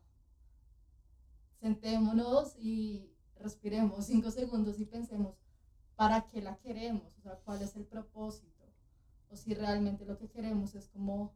[1.60, 5.36] sentémonos y respiremos cinco segundos y pensemos
[5.96, 8.64] para qué la queremos, o sea, cuál es el propósito,
[9.30, 11.34] o si realmente lo que queremos es como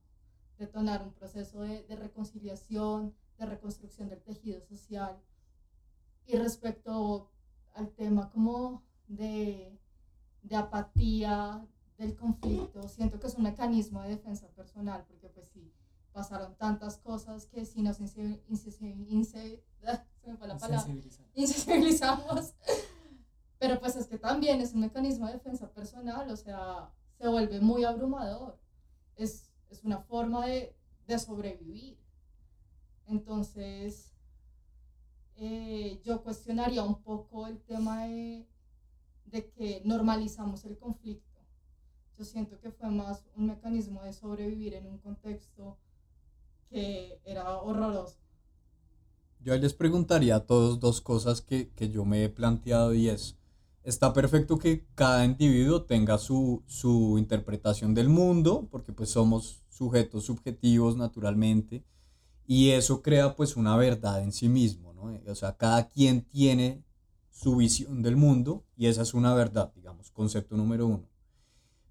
[0.59, 5.19] detonar un proceso de, de reconciliación, de reconstrucción del tejido social.
[6.27, 7.31] Y respecto
[7.73, 9.79] al tema como de,
[10.43, 15.71] de apatía, del conflicto, siento que es un mecanismo de defensa personal, porque pues sí,
[16.11, 17.99] pasaron tantas cosas que si nos
[21.35, 22.53] insensibilizamos.
[23.59, 27.61] Pero pues es que también es un mecanismo de defensa personal, o sea, se vuelve
[27.61, 28.59] muy abrumador.
[29.15, 30.75] Es, es una forma de,
[31.07, 31.97] de sobrevivir.
[33.07, 34.13] Entonces,
[35.37, 38.47] eh, yo cuestionaría un poco el tema de,
[39.25, 41.34] de que normalizamos el conflicto.
[42.17, 45.77] Yo siento que fue más un mecanismo de sobrevivir en un contexto
[46.69, 48.17] que era horroroso.
[49.41, 53.37] Yo les preguntaría a todos dos cosas que, que yo me he planteado y es,
[53.83, 60.25] está perfecto que cada individuo tenga su, su interpretación del mundo, porque pues somos sujetos
[60.25, 61.83] subjetivos naturalmente,
[62.47, 65.19] y eso crea pues una verdad en sí mismo, ¿no?
[65.27, 66.83] O sea, cada quien tiene
[67.29, 71.14] su visión del mundo y esa es una verdad, digamos, concepto número uno.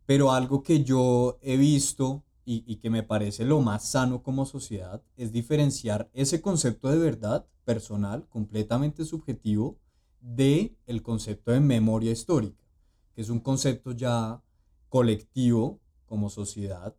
[0.07, 4.45] Pero algo que yo he visto y, y que me parece lo más sano como
[4.47, 9.79] sociedad es diferenciar ese concepto de verdad personal, completamente subjetivo,
[10.21, 12.65] de el concepto de memoria histórica,
[13.15, 14.43] que es un concepto ya
[14.89, 16.95] colectivo como sociedad,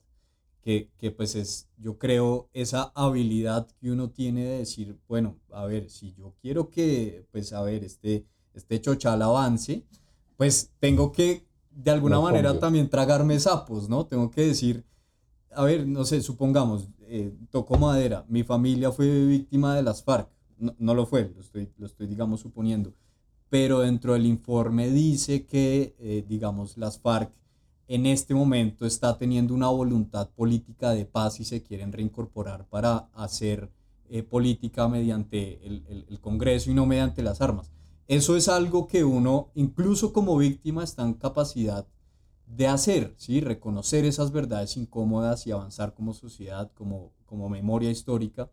[0.62, 5.66] que, que pues es, yo creo, esa habilidad que uno tiene de decir, bueno, a
[5.66, 9.86] ver, si yo quiero que, pues a ver, este, este chochal avance,
[10.38, 12.60] pues tengo que de alguna manera cambio.
[12.62, 14.06] también tragarme sapos, ¿no?
[14.06, 14.86] Tengo que decir,
[15.52, 20.30] a ver, no sé, supongamos, eh, toco madera, mi familia fue víctima de las FARC,
[20.58, 22.94] no, no lo fue, lo estoy, lo estoy, digamos, suponiendo,
[23.50, 27.32] pero dentro del informe dice que, eh, digamos, las FARC
[27.88, 33.10] en este momento está teniendo una voluntad política de paz y se quieren reincorporar para
[33.14, 33.70] hacer
[34.10, 37.72] eh, política mediante el, el- el Congreso y no mediante las armas.
[38.08, 41.88] Eso es algo que uno, incluso como víctima, está en capacidad
[42.46, 43.42] de hacer, ¿sí?
[43.42, 48.52] reconocer esas verdades incómodas y avanzar como sociedad, como, como memoria histórica.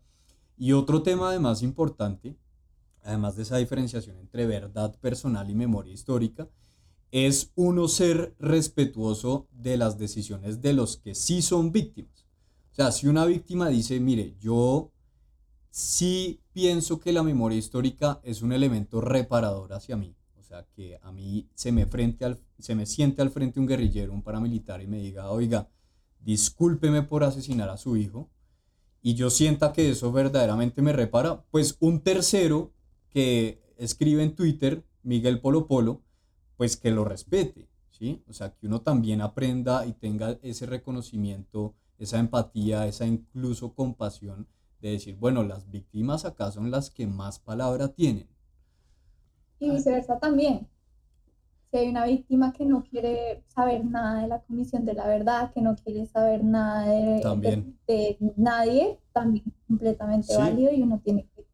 [0.57, 2.35] Y otro tema además importante,
[3.03, 6.49] además de esa diferenciación entre verdad personal y memoria histórica,
[7.11, 12.25] es uno ser respetuoso de las decisiones de los que sí son víctimas.
[12.71, 14.92] O sea, si una víctima dice, mire, yo
[15.73, 20.15] sí pienso que la memoria histórica es un elemento reparador hacia mí.
[20.37, 23.65] O sea, que a mí se me, frente al, se me siente al frente un
[23.65, 25.67] guerrillero, un paramilitar y me diga, oiga,
[26.19, 28.29] discúlpeme por asesinar a su hijo,
[29.01, 32.71] y yo sienta que eso verdaderamente me repara, pues un tercero
[33.09, 36.03] que escribe en Twitter, Miguel Polo Polo,
[36.55, 38.21] pues que lo respete, ¿sí?
[38.27, 44.47] O sea, que uno también aprenda y tenga ese reconocimiento, esa empatía, esa incluso compasión
[44.83, 48.27] de decir, bueno, las víctimas acá son las que más palabra tienen.
[49.59, 50.67] Y viceversa también.
[51.71, 55.51] Si hay una víctima que no quiere saber nada de la Comisión de la Verdad,
[55.53, 57.77] que no quiere saber nada de, También.
[57.87, 60.37] de- de nadie, también es completamente Sí.
[60.37, 61.45] válido y uno tiene que...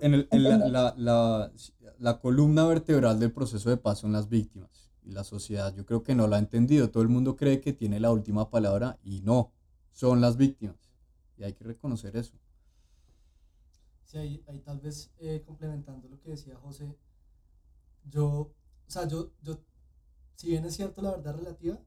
[0.00, 0.70] En, el- en la, Entender.
[0.72, 1.52] la- la-
[1.98, 4.90] la columna vertebral del proceso de paz son las víctimas.
[5.04, 6.90] Y la sociedad yo creo que no la ha entendido.
[6.90, 9.52] Todo el mundo cree que tiene la última palabra y no.
[9.92, 10.76] son las víctimas.
[11.36, 12.36] Y hay que reconocer eso.
[14.10, 16.96] Sí, ahí, ahí tal vez eh, complementando lo que decía José,
[18.02, 18.54] yo, o
[18.88, 19.60] sea, yo, yo,
[20.34, 21.80] si bien es cierto la verdad relativa,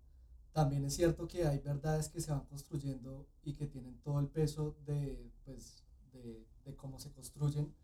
[0.53, 4.29] también es cierto que hay verdades que se van construyendo y que tienen todo el
[4.29, 7.75] peso de, pues, de, de cómo se construyen,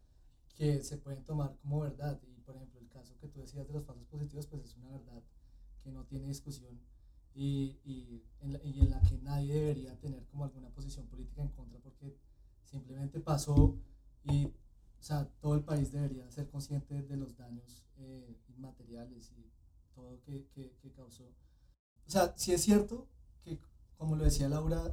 [0.55, 2.17] que se pueden tomar como verdad.
[2.23, 4.87] Y por ejemplo, el caso que tú decías de los falsos positivos, pues es una
[4.91, 5.21] verdad
[5.83, 6.79] que no tiene discusión
[7.35, 11.41] y, y, en la, y en la que nadie debería tener como alguna posición política
[11.41, 12.15] en contra porque
[12.63, 13.77] simplemente pasó
[14.23, 14.45] y
[14.99, 19.49] o sea, todo el país debería ser consciente de los daños eh, inmateriales y
[19.95, 21.23] todo que, que, que, causó.
[21.23, 23.07] O sea, sí es cierto
[23.43, 23.59] que,
[23.97, 24.91] como lo decía Laura,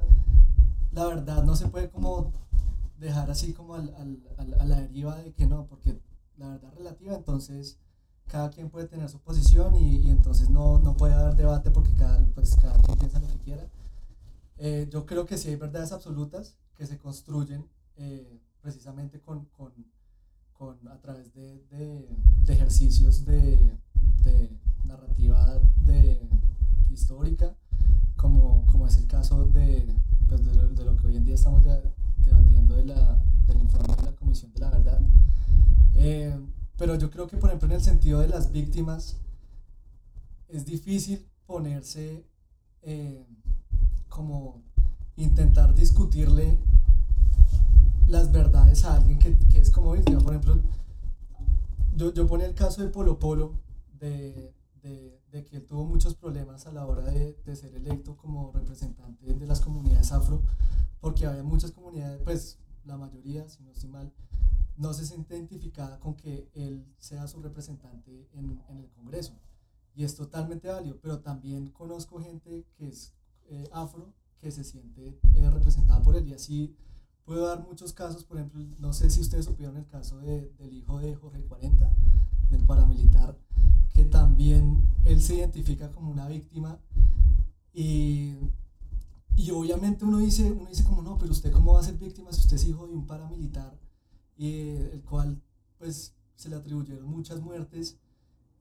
[0.91, 2.31] la verdad no se puede como
[2.97, 5.99] dejar así como al, al, al, a la deriva de que no, porque
[6.37, 7.77] la verdad relativa, entonces
[8.27, 11.93] cada quien puede tener su posición y, y entonces no, no, puede haber debate porque
[11.93, 13.67] cada, pues, cada quien piensa lo que quiera.
[14.57, 19.71] Eh, yo creo que sí hay verdades absolutas que se construyen eh, precisamente con, con,
[20.51, 23.55] con, a través de, de, ejercicios de,
[24.25, 24.49] de,
[24.83, 26.19] narrativa de,
[26.91, 27.55] histórica,
[28.17, 29.87] como, como es el caso de,
[30.27, 34.03] pues de, de lo que hoy en día estamos debatiendo de la, del informe de
[34.03, 35.01] la Comisión de la Verdad.
[35.95, 36.37] Eh,
[36.77, 39.15] pero yo creo que, por ejemplo, en el sentido de las víctimas,
[40.49, 42.25] es difícil ponerse
[42.81, 43.25] eh,
[44.09, 44.61] como
[45.15, 46.57] intentar discutirle
[48.07, 50.19] las verdades a alguien que, que, es como víctima.
[50.19, 50.59] Por ejemplo,
[51.93, 53.59] yo, yo ponía el caso de Polo Polo,
[53.99, 58.15] de, de, de, que él tuvo muchos problemas a la hora de, de, ser electo
[58.15, 60.41] como representante de las comunidades afro,
[60.99, 64.13] porque había muchas comunidades, pues la mayoría, si no estoy mal,
[64.77, 69.33] no se siente identificada con que él sea su representante en, en el Congreso.
[69.95, 73.13] Y es totalmente válido, pero también conozco gente que es
[73.49, 76.75] eh, afro, que se siente eh, representada por él y así
[77.27, 80.73] puedo dar muchos casos, por ejemplo, no sé si ustedes supieron el caso de, del
[80.73, 81.93] hijo de Jorge 40,
[82.49, 83.37] del paramilitar,
[83.93, 86.79] que también él se identifica como una víctima
[87.73, 88.37] y,
[89.35, 92.31] y obviamente uno dice, uno dice como no, pero usted cómo va a ser víctima
[92.31, 93.77] si usted es hijo de un paramilitar
[94.37, 95.41] y eh, el cual
[95.77, 97.97] pues se le atribuyeron muchas muertes,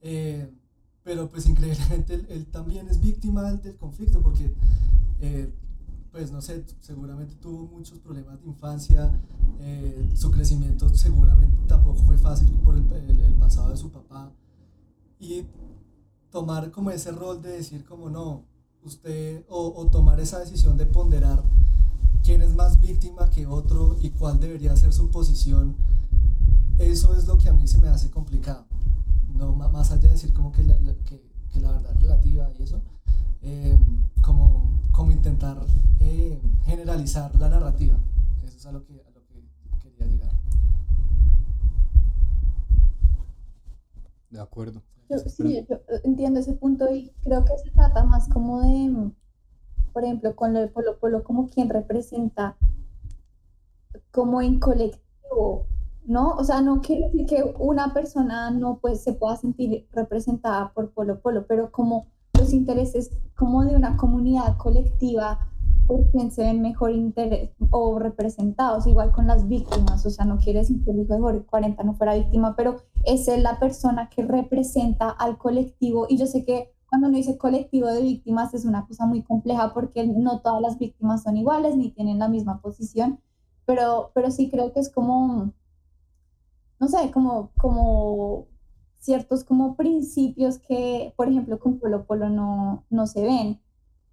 [0.01, 0.53] eh,
[1.05, 4.53] pero pues increíblemente él, también es víctima del conflicto porque
[5.21, 5.55] eh,
[6.17, 9.21] pues no sé, seguramente tuvo muchos problemas de infancia,
[9.61, 14.33] eh, su crecimiento seguramente tampoco fue fácil por el, el, el, pasado de su papá
[15.21, 15.45] y
[16.31, 18.47] tomar como ese rol de decir como no,
[18.83, 21.45] usted o, o tomar esa decisión de ponderar
[22.25, 25.77] quién es más víctima que otro y cuál debería ser su posición,
[26.79, 28.65] eso es lo que a mí se me hace complicado.
[29.35, 32.81] No, más allá de decir como que la, que, que, la verdad relativa y eso,
[33.43, 33.79] eh,
[34.23, 34.56] como,
[34.97, 35.59] como intentar
[36.01, 37.97] eh, generalizar la narrativa.
[38.45, 39.45] Eso es a lo que, a lo que
[39.79, 40.33] quería llegar.
[44.31, 44.83] De acuerdo.
[45.11, 49.13] Yo, sí, yo entiendo ese punto y creo que se trata más como de
[49.97, 52.59] por ejemplo, con lo de Polo Polo, como quien representa
[54.11, 55.65] como en colectivo,
[56.05, 56.35] ¿no?
[56.37, 60.91] O sea, no quiere decir que una persona no pues se pueda sentir representada por
[60.91, 62.09] Polo Polo, pero como
[62.47, 65.51] los intereses como de una comunidad colectiva
[65.89, 70.39] por quien se ven mejor interés o representados, igual con las víctimas, o sea, no
[70.39, 74.09] quiere decir que el hijo de Jorge 40 no fuera víctima, pero es la persona
[74.09, 76.07] que representa al colectivo.
[76.09, 79.75] Y yo sé que cuando uno dice colectivo de víctimas es una cosa muy compleja
[79.75, 83.21] porque no todas las víctimas son iguales ni tienen la misma posición,
[83.65, 85.53] pero, pero sí creo que es como,
[86.79, 88.47] no sé, como, como
[88.99, 93.61] ciertos como principios que, por ejemplo, con Polo Polo no, no se ven.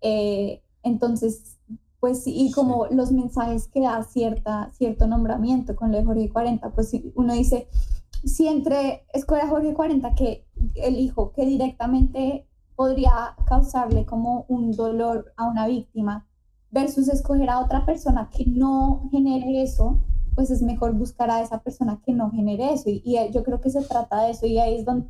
[0.02, 1.58] Eh, entonces,
[2.00, 2.96] pues, y como sí.
[2.96, 7.68] los mensajes que da cierta, cierto nombramiento con lo de Jorge 40, pues uno dice,
[8.26, 15.34] si entre escuela Jorge 40, que el hijo que directamente podría causarle como un dolor
[15.38, 16.28] a una víctima
[16.72, 20.02] versus escoger a otra persona que no genere eso,
[20.36, 22.90] pues es mejor buscar a esa persona que no genere eso.
[22.90, 25.08] Y, y yo creo que se trata de eso y ahí es donde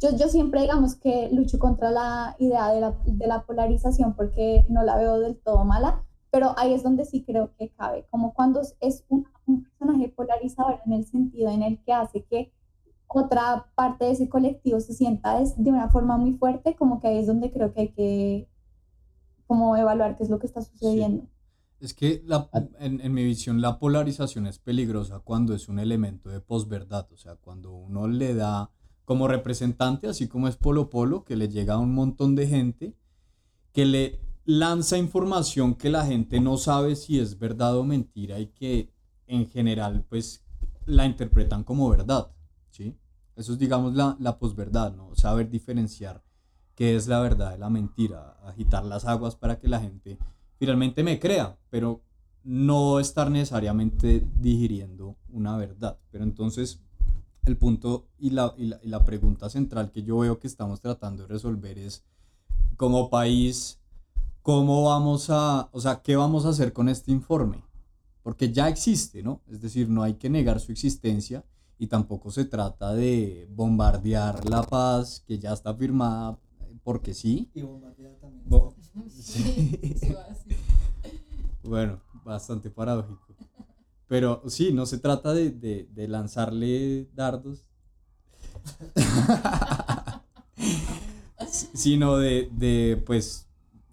[0.00, 4.66] yo, yo siempre digamos que lucho contra la idea de la, de la polarización porque
[4.68, 8.34] no la veo del todo mala, pero ahí es donde sí creo que cabe, como
[8.34, 12.52] cuando es un, un personaje polarizador en el sentido en el que hace que
[13.08, 17.18] otra parte de ese colectivo se sienta de una forma muy fuerte, como que ahí
[17.18, 18.48] es donde creo que hay que
[19.46, 21.22] como evaluar qué es lo que está sucediendo.
[21.22, 21.28] Sí.
[21.86, 26.28] Es que la, en, en, mi visión la polarización es peligrosa cuando es un elemento
[26.28, 28.72] de posverdad, o sea, cuando uno le da
[29.04, 32.96] como representante, así como es Polo Polo, que le llega a un montón de gente,
[33.72, 38.48] que le lanza información que la gente no sabe si es verdad o mentira y
[38.48, 38.92] que
[39.28, 40.44] en general pues
[40.86, 42.32] la interpretan como verdad,
[42.70, 42.98] ¿sí?
[43.36, 45.14] Eso es digamos la, la posverdad, ¿no?
[45.14, 46.24] Saber diferenciar
[46.74, 50.18] qué es la verdad de la mentira, agitar las aguas para que la gente
[50.58, 52.02] finalmente me crea, pero
[52.44, 55.98] no estar necesariamente digiriendo una verdad.
[56.10, 56.80] Pero entonces
[57.44, 60.80] el punto y la, y la, y la pregunta central que yo veo que estamos
[60.80, 62.04] tratando de resolver es,
[62.76, 63.80] como país,
[64.42, 67.62] ¿cómo vamos a, o sea, qué vamos a hacer con este informe?
[68.22, 69.40] Porque ya existe, ¿no?
[69.48, 71.44] Es decir, no hay que negar su existencia
[71.78, 76.38] y tampoco se trata de bombardear la paz que ya está firmada
[76.82, 77.50] porque sí.
[77.54, 78.44] Y bombardear también.
[78.48, 78.74] Bo-
[79.10, 79.86] Sí.
[81.62, 83.34] Bueno, bastante paradójico.
[84.08, 87.66] Pero sí, no se trata de, de- de lanzarle dardos,
[91.74, 93.46] sino de, de, pues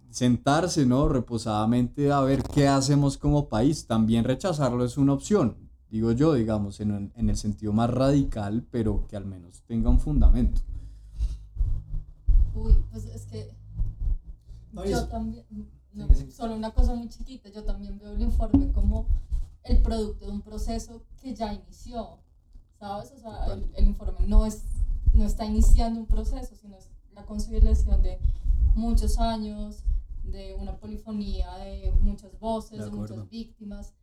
[0.09, 1.09] sentarse, ¿no?
[1.09, 3.87] Reposadamente a ver qué hacemos como país.
[3.87, 5.57] También rechazarlo es una opción,
[5.89, 9.99] digo yo, digamos, en, en el sentido más radical, pero que al menos tenga un
[9.99, 10.61] fundamento.
[12.53, 13.51] Uy, pues es que
[14.73, 15.45] No, yo también,
[15.93, 16.31] no, Sigue, sigue.
[16.31, 19.07] solo una cosa muy chiquita, yo también veo el informe como
[19.63, 22.17] el producto de un proceso que ya inició,
[22.79, 23.11] ¿sabes?
[23.11, 24.63] O sea, el, el informe no, es,
[25.13, 28.19] no está iniciando un proceso, sino es la consolidación de
[28.75, 29.83] muchos años,
[30.23, 33.93] de una polifonía, de muchas voces, De de, muchas víctimas.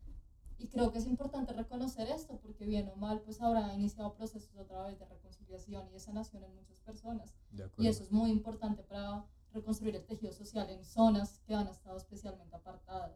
[0.58, 4.54] Y creo que es importante reconocer esto, porque bien o mal, pues habrá iniciado procesos
[4.56, 7.34] otra vez de reconciliación y de sanación en muchas personas.
[7.50, 11.68] ¿De Y eso es muy importante para reconstruir el tejido social en zonas que han
[11.68, 13.12] estado especialmente apartadas.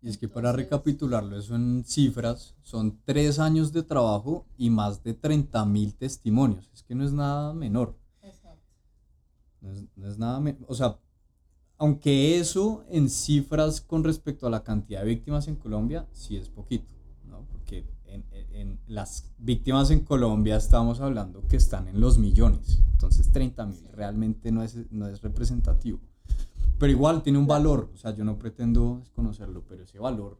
[0.00, 5.02] Y es que para recapitularlo eso en cifras, son tres años de trabajo y más
[5.02, 6.70] de 30 mil testimonios.
[6.72, 7.98] Es que no es nada menor.
[8.22, 8.62] Exacto.
[9.60, 10.64] No es, no es nada menor.
[10.68, 10.98] O sea,
[11.78, 16.48] aunque eso en cifras con respecto a la cantidad de víctimas en Colombia, sí es
[16.48, 16.97] poquito.
[18.58, 22.80] En, las víctimas en Colombia estamos hablando que están en los millones.
[22.92, 26.00] Entonces 30 mil realmente no es, no es representativo.
[26.78, 27.90] Pero igual tiene un valor.
[27.94, 30.38] O sea, yo no pretendo desconocerlo, pero ese valor,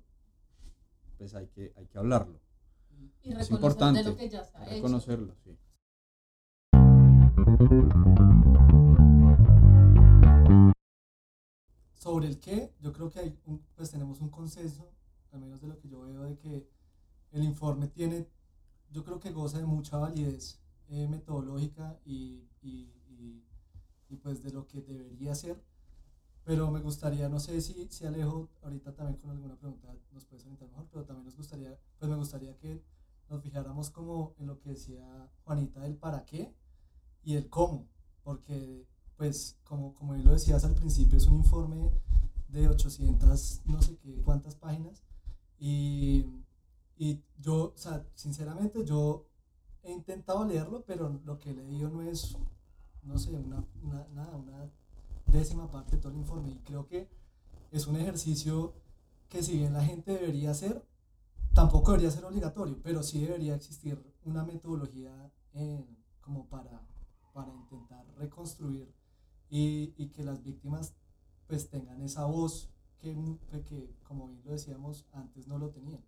[1.16, 2.41] pues hay que, hay que hablarlo.
[3.23, 4.75] Y Es importante de lo que ya se ha hecho.
[4.75, 5.57] reconocerlo, sí.
[11.95, 14.91] Sobre el qué, yo creo que hay un- pues tenemos un consenso,
[15.33, 16.69] al menos de lo que yo veo, de que
[17.33, 18.29] el informe tiene,
[18.91, 23.45] yo creo que goza de mucha validez eh, metodológica y, y, y-
[24.11, 25.62] y, pues de lo que debería ser.
[26.45, 30.45] Pero me gustaría, no sé si, si Alejo ahorita también con alguna pregunta nos puedes
[30.45, 32.83] orientar mejor, pero también nos gustaría, pues me gustaría que
[33.29, 36.55] nos fijáramos como en lo que decía Juanita del para qué
[37.22, 37.87] y el cómo,
[38.24, 41.91] porque pues como, como lo decías al principio, es un informe
[42.49, 45.03] de 800, no sé qué, cuántas páginas.
[45.59, 46.24] Y,
[46.99, 49.27] y yo, o sea, sinceramente, yo
[49.83, 52.37] he intentado leerlo, pero lo que he leído no es,
[53.03, 53.65] no sé, una,
[54.15, 54.71] nada, una
[55.27, 56.51] décima parte de todo el informe.
[56.51, 57.09] Y creo que
[57.71, 58.75] es un ejercicio
[59.29, 60.85] que si bien la gente debería hacer,
[61.55, 65.85] tampoco debería ser obligatorio, pero sí debería existir una metodología eh,
[66.21, 66.83] como para,
[67.33, 68.93] para intentar reconstruir
[69.51, 70.95] y, y que las víctimas
[71.47, 72.71] pues tengan esa voz
[73.01, 73.15] que-
[73.67, 76.03] que, como bien lo decíamos antes no lo tenían.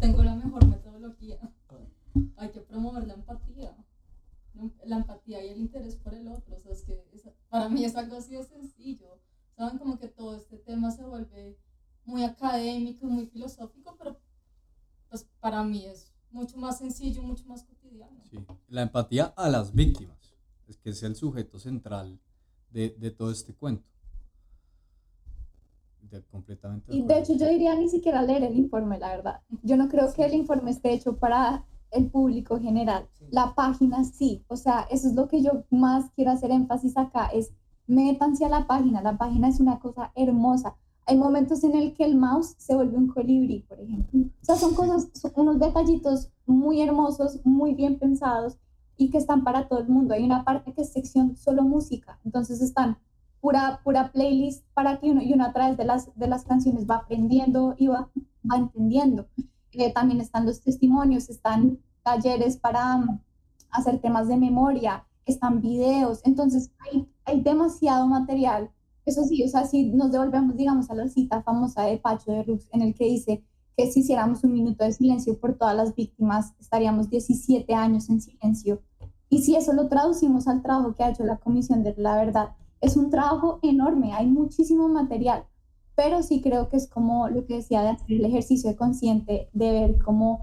[0.00, 1.38] Tengo la mejor metodología.
[2.36, 3.76] Hay que promover la empatía.
[4.54, 4.70] ¿no?
[4.84, 6.56] La empatía y el interés por el otro.
[6.56, 9.18] O sea, es que es- para mí es algo así de sencillo.
[9.56, 11.58] Saben como que todo este tema se vuelve
[12.04, 14.18] muy académico, muy filosófico, pero
[15.08, 18.20] pues para mí es mucho más sencillo, mucho más cotidiano.
[18.30, 20.34] Sí, la empatía a las víctimas,
[20.68, 22.20] es que es el sujeto central
[22.70, 23.88] de, de todo este cuento.
[26.10, 26.94] De- completamente.
[26.94, 29.40] Y de hecho yo diría ni siquiera leer el informe, la verdad.
[29.62, 33.08] Yo no creo que el informe esté hecho para el público general.
[33.30, 37.26] La página sí, o sea, eso es lo que yo más quiero hacer énfasis acá,
[37.26, 37.52] es
[37.86, 40.76] métanse a la página, la página es una cosa hermosa.
[41.06, 44.20] Hay momentos en el que el mouse se vuelve un colibrí, por ejemplo.
[44.42, 48.58] O sea, son cosas, son unos detallitos muy hermosos, muy bien pensados
[48.98, 50.12] y que están para todo el mundo.
[50.12, 52.98] Hay una parte que es sección solo música, entonces están
[53.40, 56.86] pura, pura playlist para que uno, y uno a través de las, de las canciones
[56.86, 58.10] va aprendiendo y va,
[58.50, 59.26] va entendiendo.
[59.72, 63.20] Eh, también están los testimonios, están talleres para mm,
[63.70, 68.70] hacer temas de memoria, están videos, entonces hay, hay demasiado material.
[69.04, 72.42] Eso sí, o sea, si nos devolvemos, digamos, a la cita famosa de Pacho de
[72.42, 73.42] Rux, en el que dice
[73.76, 78.20] que si hiciéramos un minuto de silencio por todas las víctimas, estaríamos 17 años en
[78.20, 78.82] silencio.
[79.30, 82.50] Y si eso lo traducimos al trabajo que ha hecho la Comisión de la Verdad,
[82.80, 85.44] es un trabajo enorme, hay muchísimo material,
[85.94, 89.48] pero sí creo que es como lo que decía de hacer el ejercicio de consciente,
[89.52, 90.40] de ver cómo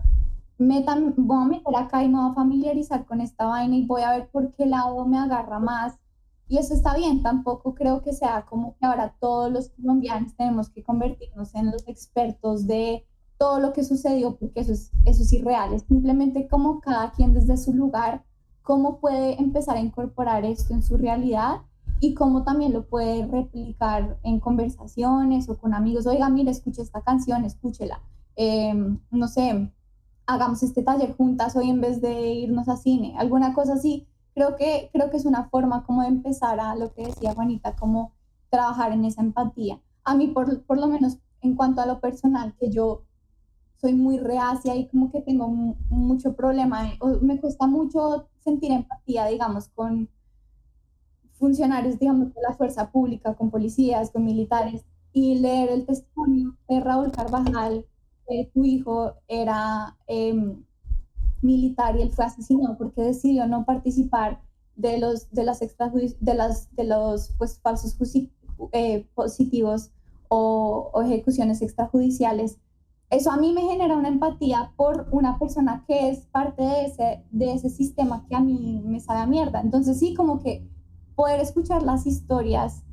[0.58, 4.02] metan, voy a meter acá y me voy a familiarizar con esta vaina y voy
[4.02, 5.96] a ver por qué lado me agarra más.
[6.48, 10.70] Y eso está bien, tampoco creo que sea como que ahora todos los colombianos tenemos
[10.70, 13.06] que convertirnos en los expertos de
[13.38, 17.34] todo lo que sucedió, porque eso es, eso es irreal, es simplemente como cada quien
[17.34, 18.24] desde su lugar,
[18.62, 21.62] cómo puede empezar a incorporar esto en su realidad
[22.06, 26.06] y cómo también lo puede replicar en conversaciones o con amigos.
[26.06, 28.00] Oiga, mire, escuche esta canción, escúchela.
[28.36, 29.72] Em, no sé,
[30.28, 34.08] hagamos este taller juntas hoy en vez de irnos a cine, alguna cosa así.
[34.36, 37.76] Creo que, creo que es una forma como de empezar a lo que decía Juanita,
[37.76, 38.12] como
[38.52, 39.82] trabajar en esa empatía.
[40.04, 43.02] A mí, por, por lo menos en cuanto a lo personal, que yo
[43.78, 49.26] soy muy reacia y como que tengo mucho problema, o me cuesta mucho sentir empatía,
[49.26, 50.10] digamos, con
[51.38, 56.80] funcionarios, digamos, de la fuerza pública, con policías, con militares, y leer el testimonio de
[56.82, 57.86] Raúl Carvajal,
[58.28, 60.64] que su hijo era em,
[61.42, 64.42] militar y él fue asesinado porque decidió no participar
[64.76, 67.96] de los, de las, de las de los pues, falsos
[68.74, 69.92] eh, positivos
[70.28, 72.58] o, o, ejecuciones extrajudiciales.
[73.10, 77.24] Eso a mí me genera una empatía por una persona que es parte de ese,
[77.32, 79.62] de ese sistema que a mí me sabe a mierda.
[79.62, 80.68] Entonces sí, como que
[81.16, 82.84] poder escuchar las historias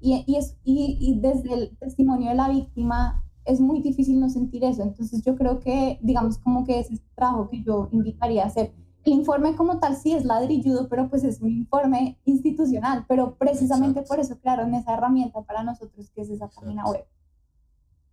[0.00, 4.28] y, y, es, y, y desde el testimonio de la víctima es muy difícil no
[4.30, 4.82] sentir eso.
[4.82, 8.46] Entonces yo creo que, digamos, como que ese es el trabajo que yo invitaría a
[8.46, 8.72] hacer.
[9.04, 14.02] El informe como tal sí es ladrilludo, pero pues es un informe institucional, pero precisamente
[14.02, 17.04] por eso crearon esa herramienta para nosotros que es esa página web.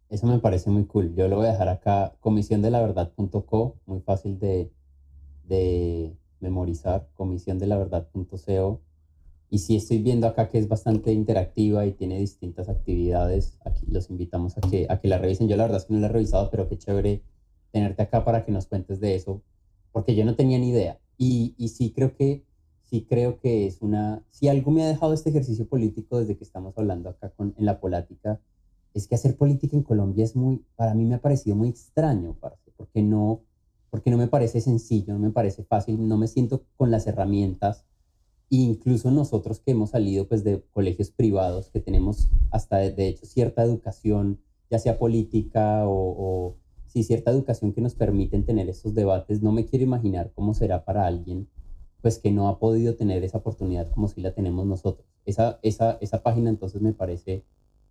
[0.09, 1.13] Eso me parece muy cool.
[1.13, 4.71] Yo lo voy a dejar acá, comisiondelaverdad.co, muy fácil de,
[5.43, 8.81] de memorizar, comisiondelaverdad.co
[9.49, 14.09] y si estoy viendo acá que es bastante interactiva y tiene distintas actividades, aquí los
[14.09, 15.47] invitamos a que, a que la revisen.
[15.47, 17.23] Yo la verdad es que no la he revisado, pero qué chévere
[17.71, 19.41] tenerte acá para que nos cuentes de eso,
[19.91, 20.99] porque yo no tenía ni idea.
[21.17, 22.43] Y, y sí creo que
[22.89, 26.43] sí creo que es una, si algo me ha dejado este ejercicio político desde que
[26.43, 28.39] estamos hablando acá con, en la polática,
[28.95, 32.35] es que hacer política en Colombia es muy, para mí me ha parecido muy extraño,
[32.75, 33.41] porque no,
[33.91, 37.85] porque no me parece sencillo, no me parece fácil, no me siento con las herramientas
[38.49, 43.63] incluso nosotros que hemos salido pues de colegios privados, que tenemos hasta de, hecho cierta
[43.63, 44.39] educación,
[44.69, 46.55] ya sea política o, o
[46.87, 50.83] sí, cierta educación que nos permiten tener estos debates, no me quiero imaginar cómo será
[50.85, 51.47] para alguien
[52.01, 55.07] pues que no ha podido tener esa oportunidad como si la tenemos nosotros.
[55.25, 57.43] Esa, esa, esa página entonces me parece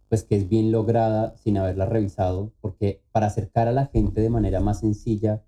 [0.09, 4.31] pues que es bien lograda sin haberla revisado, porque para acercar a la gente de
[4.31, 5.43] manera más sencilla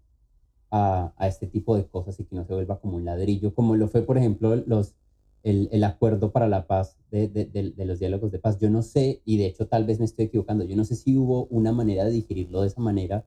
[0.70, 3.76] a, a, este tipo de cosas y que no se vuelva como un ladrillo, como
[3.76, 4.94] lo fue, por ejemplo, los,
[5.42, 8.58] el, el acuerdo para la paz de, de, de, los diálogos de paz.
[8.58, 11.16] Yo no sé, y de hecho tal vez me estoy equivocando, yo no sé si
[11.16, 13.24] hubo una manera de digerirlo de esa manera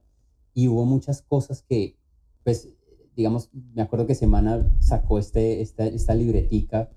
[0.54, 1.96] y hubo muchas cosas que,
[2.44, 2.68] pues,
[3.16, 6.90] digamos, me acuerdo que Semana sacó este, esta, esta libretica,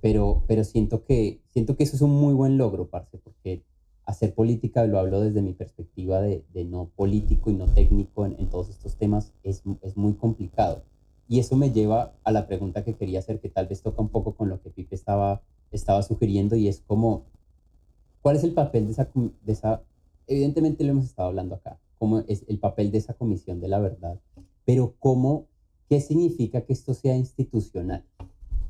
[0.00, 3.62] pero, pero siento, que, siento que eso es un muy buen logro, parce, porque
[4.06, 8.36] hacer política, lo hablo desde mi perspectiva de, de no político y no técnico en,
[8.38, 10.82] en todos estos temas, es, es muy complicado
[11.28, 14.08] y eso me lleva a la pregunta que quería hacer, que tal vez toca un
[14.08, 15.42] poco con lo que Pipe estaba,
[15.72, 17.24] estaba sugiriendo, y es como,
[18.22, 19.82] ¿cuál es el papel de esa, de esa,
[20.26, 23.80] evidentemente lo hemos estado hablando acá, cómo es el papel de esa comisión de la
[23.80, 24.20] verdad,
[24.64, 25.46] pero cómo,
[25.88, 28.04] qué significa que esto sea institucional?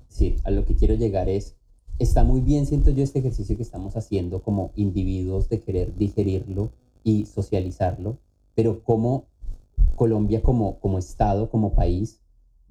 [0.09, 1.57] Sí, a lo que quiero llegar es,
[1.99, 6.71] está muy bien, siento yo, este ejercicio que estamos haciendo como individuos de querer digerirlo
[7.03, 8.19] y socializarlo,
[8.55, 9.27] pero cómo
[9.95, 12.21] Colombia como, como Estado, como país,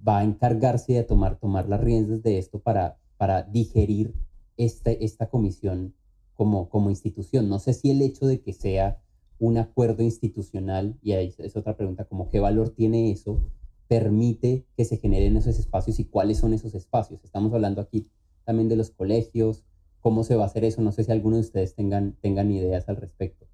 [0.07, 4.13] va a encargarse de tomar, tomar las riendas de esto para, para digerir
[4.57, 5.93] este, esta comisión
[6.35, 7.49] como, como institución.
[7.49, 9.01] No sé si el hecho de que sea
[9.39, 13.41] un acuerdo institucional, y ahí es otra pregunta, como qué valor tiene eso,
[13.87, 17.23] permite que se generen esos espacios y cuáles son esos espacios.
[17.23, 18.07] Estamos hablando aquí
[18.45, 19.63] también de los colegios,
[19.99, 20.81] cómo se va a hacer eso.
[20.81, 23.47] No sé si alguno de ustedes tengan, tengan ideas al respecto.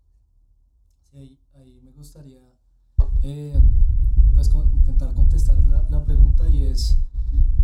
[1.11, 2.41] Sí, ahí, me gustaría
[3.23, 3.59] eh,
[4.35, 6.97] pues, intentar contestar la, la, pregunta y es,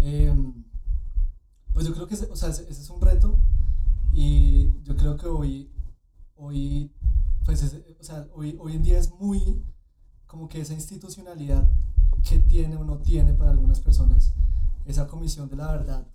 [0.01, 0.63] em,
[1.73, 3.37] pues yo creo que o sea, ese, es un reto
[4.13, 5.69] y yo creo que hoy,
[6.35, 6.91] hoy,
[7.45, 7.63] pues
[7.99, 9.63] o sea, hoy, hoy en día es muy
[10.27, 11.67] como que esa institucionalidad
[12.27, 14.33] que tiene o no tiene para algunas personas
[14.85, 16.07] esa comisión de la verdad,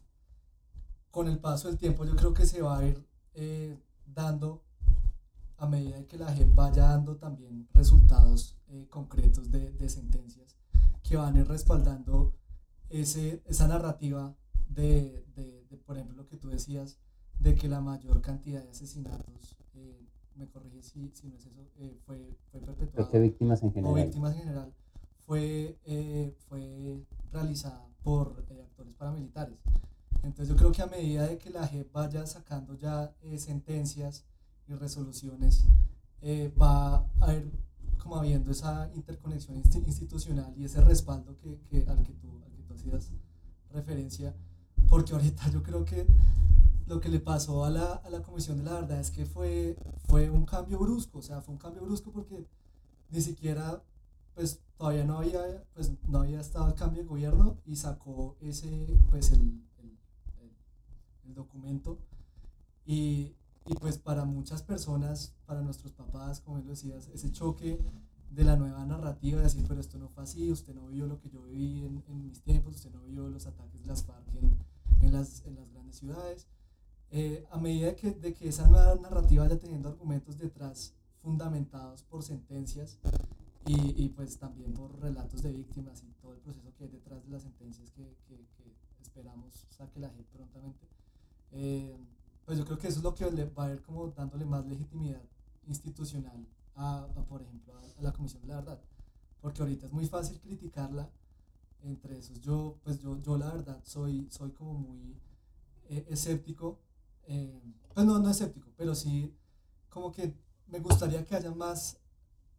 [1.12, 4.62] con el paso del tiempo yo creo que se va a ir eh, dando
[5.58, 10.56] a medida que la gente vaya dando también resultados eh, concretos de, de, sentencias
[11.04, 12.34] que van a ir respaldando
[12.88, 14.34] ese, esa narrativa
[14.68, 16.98] de, de, por ejemplo, lo que tú decías,
[17.38, 20.00] de que la mayor cantidad de asesinatos, eh,
[20.34, 23.10] me corrige si, si, no es eso, eh, fue, fue perpetuada.
[23.10, 23.92] que víctimas en general.
[23.92, 24.74] O víctimas en general,
[25.26, 25.78] fue,
[26.48, 29.58] fue realizada por actores paramilitares.
[30.22, 34.24] Entonces yo creo que a medida de que la JEP vaya sacando ya sentencias
[34.68, 35.64] y resoluciones,
[36.60, 37.50] va a ir
[38.02, 42.62] como habiendo esa interconexión institucional y ese respaldo que, que, al, que tú, al que
[42.62, 43.10] tú hacías
[43.70, 44.34] referencia,
[44.88, 46.06] porque ahorita yo creo que
[46.86, 49.76] lo que le pasó a la, a la Comisión de la Verdad es que fue,
[50.08, 52.44] fue un cambio brusco, o sea, fue un cambio brusco porque
[53.10, 53.82] ni siquiera,
[54.34, 58.98] pues todavía no había, pues, no había estado el cambio de gobierno y sacó ese,
[59.10, 59.62] pues el,
[61.34, 61.98] documento.
[62.84, 63.34] Y,
[63.66, 67.78] y, pues para muchas personas, para nuestros papás, como él lo decías, ese choque
[68.30, 71.20] de la nueva narrativa, de decir, pero esto no fue así, usted no vio lo
[71.20, 74.26] que yo viví en, en mis tiempos, usted no vio los ataques de las FARC
[74.34, 74.58] en,
[75.00, 76.48] en, las, en las grandes ciudades,
[77.10, 82.22] eh, a medida que, de que esa nueva narrativa vaya teniendo argumentos detrás fundamentados por
[82.22, 82.98] sentencias
[83.66, 87.22] y, y, pues también por relatos de víctimas y todo el proceso que hay detrás
[87.24, 88.42] de las sentencias que, que,
[89.02, 90.86] esperamos saque la gente prontamente,
[91.52, 91.96] eh,
[92.44, 94.66] pues yo creo que eso es lo que le va a ir como dándole más
[94.66, 95.22] legitimidad
[95.66, 98.80] institucional a, por ejemplo, a, la Comisión de la Verdad.
[99.40, 101.10] Porque ahorita es muy fácil criticarla.
[101.84, 105.20] Entre esos, yo, pues yo, yo la verdad soy, soy como muy
[105.88, 106.78] eh, escéptico
[107.24, 107.62] eh,
[107.94, 109.34] pues no, no escéptico, pero sí
[109.88, 110.34] como que
[110.66, 111.98] me gustaría que haya más,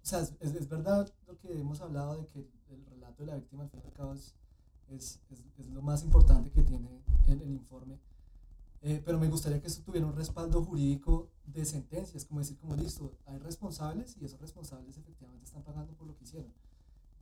[0.04, 2.40] o sea, es, es, verdad lo que hemos hablado de que
[2.70, 4.36] el relato de la víctima al fin y al cabo es,
[5.74, 8.00] lo más importante que tiene el informe,
[8.86, 12.76] eh, pero me gustaría que eso tuviera un respaldo jurídico de sentencias, como decir, como
[12.76, 16.52] listo, hay responsables y esos responsables efectivamente están pagando por lo que hicieron.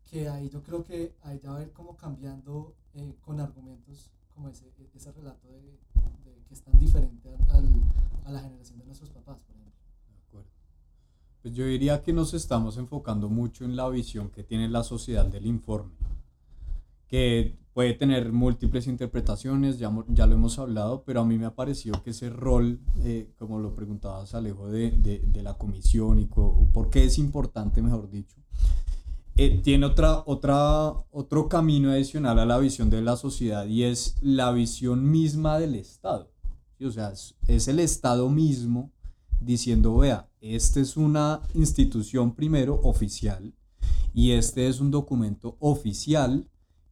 [0.10, 4.12] Que ahí yo creo que ahí ya va a ir como cambiando eh, con argumentos
[4.34, 5.78] como ese, ese relato de,
[6.48, 7.30] que es tan diferente
[8.26, 10.50] a la generación de nuestros papás, por acuerdo.
[11.44, 15.28] Pues yo diría que nos estamos enfocando mucho en la visión que tiene la sociedad
[15.28, 15.94] del informe,
[17.12, 21.56] que puede tener múltiples interpretaciones, ya, ya lo hemos hablado, pero a mí me ha
[21.56, 26.26] parecido que ese rol, eh, como lo preguntabas Alejo, de, de, de la comisión y
[26.26, 28.42] por qué es importante, mejor dicho,
[29.38, 34.16] eh, tiene otra, otra, otro camino adicional a la visión de la sociedad y es
[34.22, 36.32] la visión misma del Estado.
[36.86, 37.14] O sea,
[37.48, 38.92] es, el Estado mismo
[39.40, 43.54] diciendo, vea, esta es una institución primero oficial
[44.14, 46.48] y este es un documento oficial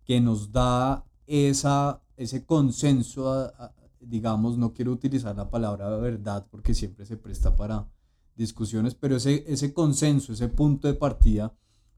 [0.09, 3.53] que nos da esa, ese consenso,
[3.99, 7.87] digamos, no quiero utilizar la palabra verdad porque siempre se presta para
[8.35, 11.53] discusiones, pero ese, ese consenso, ese punto de partida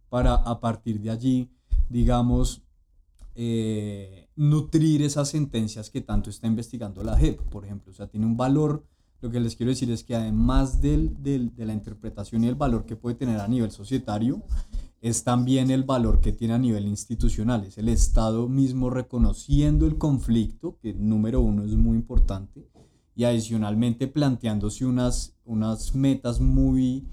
[0.10, 1.50] para a partir de allí,
[1.88, 2.64] digamos,
[3.36, 7.94] eh, nutrir esas sentencias que tanto está investigando la JEP, por ejemplo.
[7.94, 8.84] O sea, tiene un valor,
[9.22, 12.56] lo que les quiero decir es que además del, del, de la interpretación y el
[12.56, 14.44] valor que puede tener a nivel societario,
[15.02, 19.98] es también el valor que tiene a nivel institucional, es el Estado mismo reconociendo el
[19.98, 22.70] conflicto, que número uno es muy importante,
[23.16, 27.08] y adicionalmente planteándose unas, unas metas muy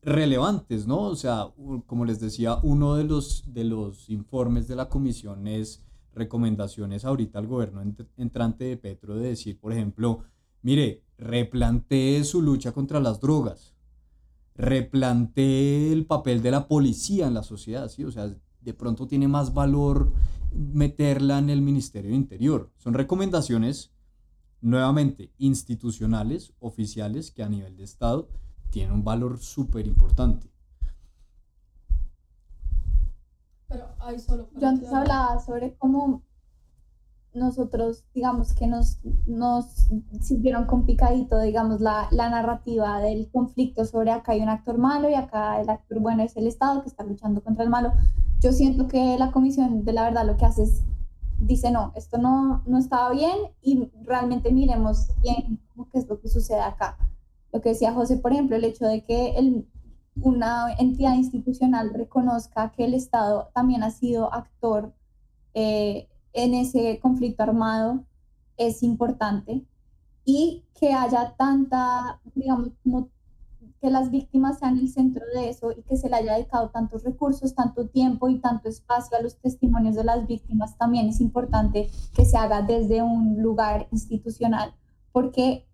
[0.00, 1.02] relevantes, ¿no?
[1.02, 1.48] O sea,
[1.86, 7.38] como les decía, uno de los, de los informes de la comisión es recomendaciones ahorita
[7.38, 7.82] al gobierno
[8.16, 10.24] entrante de Petro de decir, por ejemplo,
[10.62, 13.74] mire, replantee su lucha contra las drogas,
[14.58, 18.04] replantee el papel de la policía en la sociedad, ¿sí?
[18.04, 20.12] O sea, de pronto tiene más valor
[20.52, 22.70] meterla en el Ministerio de Interior.
[22.76, 23.92] Son recomendaciones,
[24.60, 28.28] nuevamente, institucionales, oficiales, que a nivel de Estado
[28.70, 30.50] tiene un valor súper importante.
[33.68, 34.48] Pero hay solo...
[34.58, 36.22] Yo antes hablaba sobre cómo
[37.38, 39.88] nosotros, digamos que nos, nos
[40.20, 45.08] sirvieron con picadito, digamos, la, la, narrativa del conflicto sobre acá hay un actor malo
[45.08, 47.92] y acá el actor bueno es el Estado que está luchando contra el malo.
[48.40, 50.82] Yo siento que la Comisión de la Verdad lo que hace es,
[51.38, 55.60] dice, no, esto no, no estaba bien y realmente miremos bien
[55.92, 56.96] qué es lo que sucede acá
[57.52, 59.66] lo que decía José, por ejemplo, el hecho de que el,
[60.20, 64.92] una entidad institucional reconozca que el Estado también ha sido actor
[65.54, 68.04] eh, en ese conflicto armado
[68.56, 69.64] es importante
[70.24, 73.08] y que haya tanta, digamos, como
[73.80, 77.04] que las víctimas sean el centro de eso y que se le haya dedicado tantos
[77.04, 81.88] recursos, tanto tiempo y tanto espacio a los testimonios de las víctimas, también es importante
[82.14, 84.74] que se haga desde un lugar institucional,
[85.12, 85.66] porque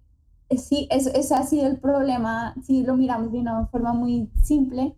[0.57, 4.94] sí, ese ha sido el problema, si lo miramos de una forma muy simple,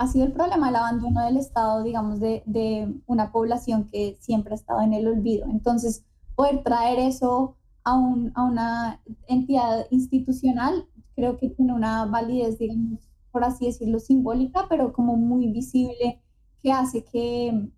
[0.00, 4.54] ha sido el problema el abandono del Estado, digamos, de, de, una población que siempre
[4.54, 5.44] ha estado en el olvido.
[5.50, 12.58] Entonces, poder traer eso a, un, a una entidad institucional, creo que tiene una validez,
[12.58, 16.22] digamos, por así decirlo, simbólica, pero como muy visible,
[16.62, 17.70] que hace que,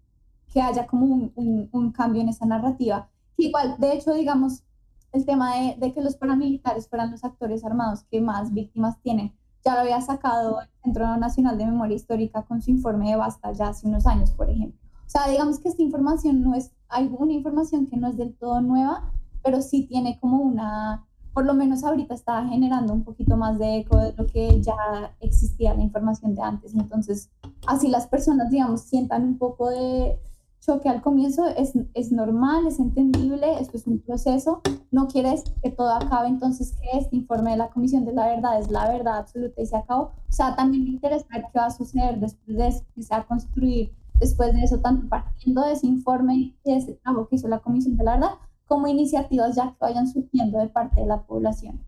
[0.52, 3.10] que haya como un, un, cambio en esa narrativa.
[3.36, 4.62] Igual, de hecho, digamos,
[5.10, 9.34] el tema de, de, que los paramilitares fueran los actores armados que más víctimas tienen,
[9.64, 13.52] ya lo había sacado el Centro Nacional de Memoria Histórica con su informe de Basta
[13.52, 14.80] ya hace unos años, por ejemplo.
[15.06, 18.34] O sea, digamos que esta información no es, hay una información que no es del
[18.34, 23.36] todo nueva, pero sí tiene como una, por lo menos ahorita está generando un poquito
[23.36, 24.74] más de eco de lo que ya
[25.20, 26.74] existía la información de antes.
[26.74, 27.30] Entonces,
[27.66, 30.18] así las personas, digamos, sientan un poco de
[30.64, 35.70] choque al comienzo, es, es normal, es entendible, esto es un proceso, no quieres que
[35.70, 39.18] todo acabe, entonces que este informe de la Comisión de la Verdad es la verdad
[39.18, 40.12] absoluta y se acabó.
[40.28, 43.92] O sea, también me interesa ver qué va a suceder después de empezar a construir
[44.20, 47.58] después de eso, tanto partiendo de ese informe y de ese trabajo que hizo la
[47.58, 48.34] Comisión de la Verdad,
[48.66, 51.80] como iniciativas ya que vayan surgiendo de parte de la población.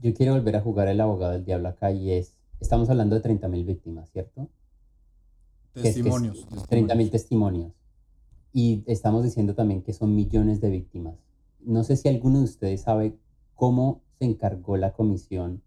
[0.00, 3.22] Yo quiero volver a jugar el abogado del diablo acá y es, estamos hablando de
[3.22, 4.48] 30.000 víctimas, ¿cierto?
[5.74, 6.46] Testimonios.
[6.48, 7.72] 30.000 testimonios.
[8.52, 11.14] Y estamos diciendo también que son millones de víctimas.
[11.60, 13.16] No sé si alguno de ustedes sabe
[13.54, 15.62] cómo se encargó la comisión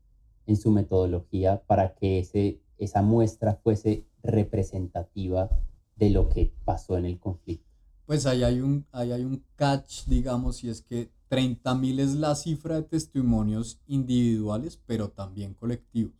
[0.45, 5.49] en su metodología para que ese, esa muestra fuese representativa
[5.95, 7.65] de lo que pasó en el conflicto.
[8.05, 12.35] Pues ahí hay un, ahí hay un catch, digamos, y es que 30.000 es la
[12.35, 16.13] cifra de testimonios individuales, pero también colectivos.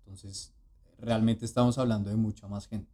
[0.00, 0.52] Entonces,
[0.98, 2.92] realmente estamos hablando de mucha más gente.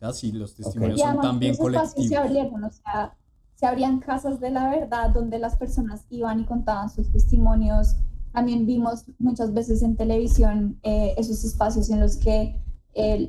[0.00, 2.08] O sea, sí, los testimonios son también colectivos.
[2.08, 3.16] Se abrieron, o sea,
[3.56, 7.96] se abrían casas de la verdad donde las personas iban y contaban sus testimonios.
[8.32, 12.60] También vimos muchas veces en televisión eh, esos espacios en los que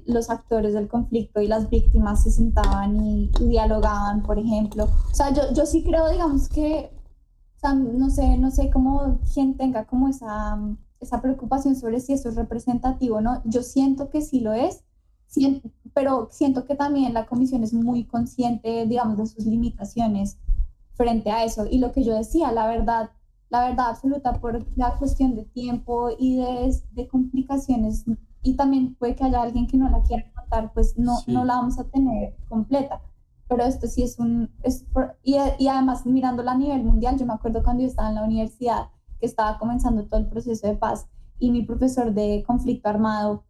[0.06, 4.86] los actores del conflicto y las víctimas se sentaban y, dialogaban, por ejemplo.
[5.12, 6.92] O sea, yo, yo sí creo, digamos que,
[7.58, 10.58] o sea, no sé, no sé cómo quien tenga como esa,
[11.00, 13.42] esa preocupación sobre si eso es representativo, ¿no?
[13.46, 14.84] Yo siento que sí lo es,
[15.94, 20.38] pero siento que también la comisión es muy consciente, digamos, de sus limitaciones
[20.94, 21.66] frente a eso.
[21.70, 23.12] Y lo que yo decía, la verdad,
[23.50, 28.06] la verdad absoluta por la cuestión de tiempo y de, de complicaciones
[28.42, 31.56] y también puede que haya alguien que no la quiera contar, pues no, no la
[31.56, 33.02] vamos a tener completa.
[33.48, 34.52] Pero esto sí es un...
[34.64, 34.86] Es
[35.24, 38.24] y, y, además mirándola a nivel mundial, yo me acuerdo cuando yo estaba en la
[38.24, 41.08] universidad, que estaba comenzando todo el proceso de paz,
[41.40, 43.44] y mi profesor de conflicto armado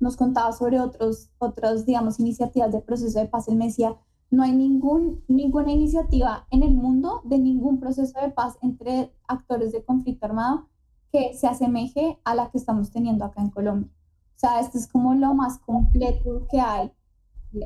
[0.00, 3.48] nos contaba sobre otros, otros, digamos, iniciativas de proceso de paz.
[3.48, 3.96] Él me decía,
[4.30, 9.72] no hay ningún, ninguna iniciativa en el mundo de ningún proceso de paz entre actores
[9.72, 10.68] de conflicto armado
[11.12, 13.90] que se asemeje a la que estamos teniendo acá en Colombia.
[14.36, 16.92] O sea, esto es como lo más completo que hay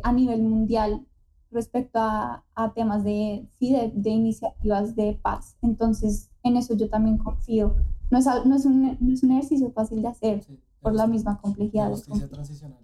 [0.03, 1.05] a nivel mundial
[1.51, 5.57] respecto a, a temas de, sí, de, de, iniciativas de paz.
[5.63, 7.75] Entonces, en eso yo también confío.
[8.11, 10.47] No es, no es, un, no es un ejercicio fácil de hacer
[10.81, 11.91] por la misma complejidad.
[11.91, 12.79] Justicia transicional.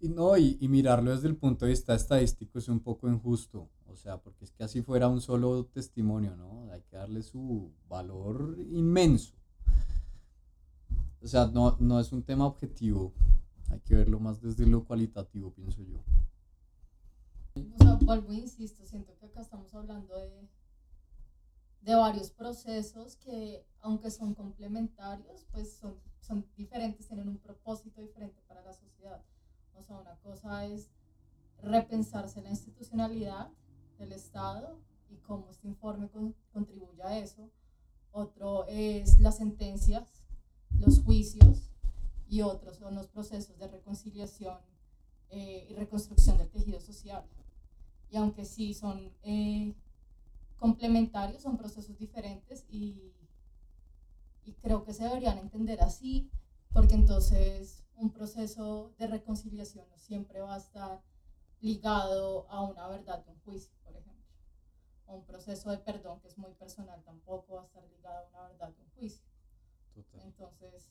[0.00, 3.70] Y no, y, y, mirarlo desde el punto de vista estadístico es un poco injusto,
[3.86, 6.70] o sea, porque es que así fuera un solo testimonio, ¿no?
[6.72, 9.34] Hay que darle su valor inmenso.
[11.22, 13.14] O sea, no, no es un tema objetivo,
[13.70, 16.04] hay que verlo más desde lo cualitativo, pienso yo.
[17.54, 20.48] O sea, vuelvo e insisto, siento que acá estamos hablando de,
[21.80, 25.94] de varios procesos que, aunque son complementarios, pues son,
[26.24, 29.22] son diferentes, tienen un propósito diferente para la sociedad.
[29.74, 30.90] O sea, una cosa es
[31.62, 33.50] repensarse la institucionalidad
[33.98, 34.78] del Estado
[35.10, 36.08] y cómo este informe
[36.52, 37.50] contribuye a eso.
[38.12, 40.24] Otro es las sentencias
[40.78, 41.70] los juicios
[42.28, 44.58] y otros son los procesos de reconciliación
[45.30, 47.24] eh, y reconstrucción del tejido social.
[48.10, 49.74] Y aunque sí son eh,
[50.56, 53.12] complementarios, son procesos diferentes y,
[54.44, 56.30] y creo que se deberían entender así,
[56.72, 61.02] porque entonces un proceso de reconciliación no siempre va a estar
[61.60, 64.24] ligado a una verdad de un juicio, por ejemplo.
[65.06, 68.28] O un proceso de perdón que es muy personal tampoco va a estar ligado a
[68.28, 69.24] una verdad de un juicio.
[70.24, 70.90] Entonces,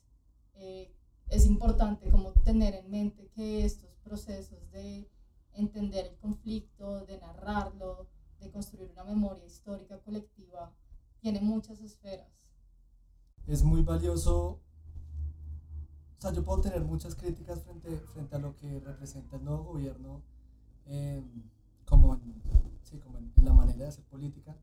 [0.56, 0.92] eh,
[1.30, 5.10] es importante como tener en mente que estos procesos de
[5.54, 8.08] entender el conflicto, de narrarlo,
[8.40, 10.74] de construir una memoria histórica colectiva,
[11.20, 12.28] tiene muchas esferas.
[13.48, 14.60] Es muy valioso,
[16.18, 19.64] o sea, yo puedo tener muchas críticas frente, frente a lo que representa el nuevo
[19.66, 20.22] gobierno,
[20.86, 21.24] em,
[21.86, 22.18] como,
[22.84, 24.56] sí, como en la manera de hacer política,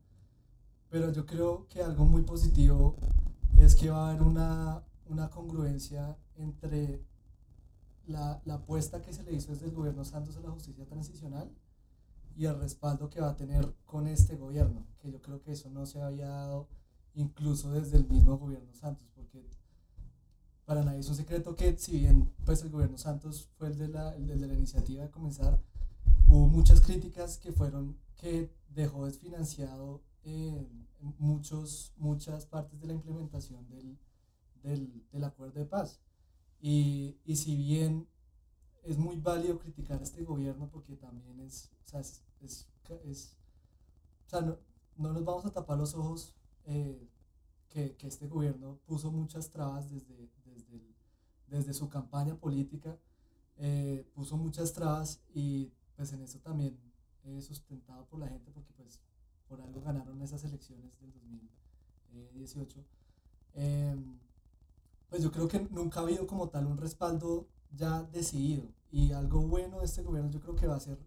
[0.89, 2.95] pero yo creo que algo muy positivo
[3.57, 7.01] es que va a haber una, una congruencia entre
[8.07, 11.49] la, la, apuesta que se le hizo desde el gobierno Santos a la justicia transicional
[12.35, 15.69] y el respaldo que va a tener con este gobierno, que yo creo que eso
[15.69, 16.67] no se había dado
[17.15, 19.45] incluso desde el mismo gobierno Santos, porque
[20.65, 23.87] para nadie es un secreto que si bien pues el gobierno Santos fue el de
[23.87, 25.61] la, el la iniciativa de comenzar,
[26.27, 30.67] hubo muchas críticas que fueron que dejó desfinanciado eh,
[31.17, 33.97] muchos, muchas partes de la implementación del,
[34.63, 35.99] del, del acuerdo de paz.
[36.59, 38.07] Y, y, si bien
[38.83, 42.67] es muy válido criticar a este gobierno porque también es, o sea, es, es,
[43.03, 43.35] es
[44.27, 44.57] o sea, no,
[44.97, 46.35] no, nos vamos a tapar los ojos
[46.71, 47.09] eh,
[47.69, 50.81] que, que, este gobierno puso muchas trabas desde, desde,
[51.47, 52.97] desde su campaña política,
[53.57, 56.77] eh, puso muchas trabas y pues en eso también
[57.25, 59.01] eh, sustentado por la gente porque pues
[59.47, 62.83] por algo ganaron esas elecciones del 2018.
[63.53, 64.17] Em,
[65.09, 69.41] pues yo creo que nunca ha habido como tal un respaldo ya decidido y algo
[69.41, 70.97] bueno de este gobierno yo creo que va a ser,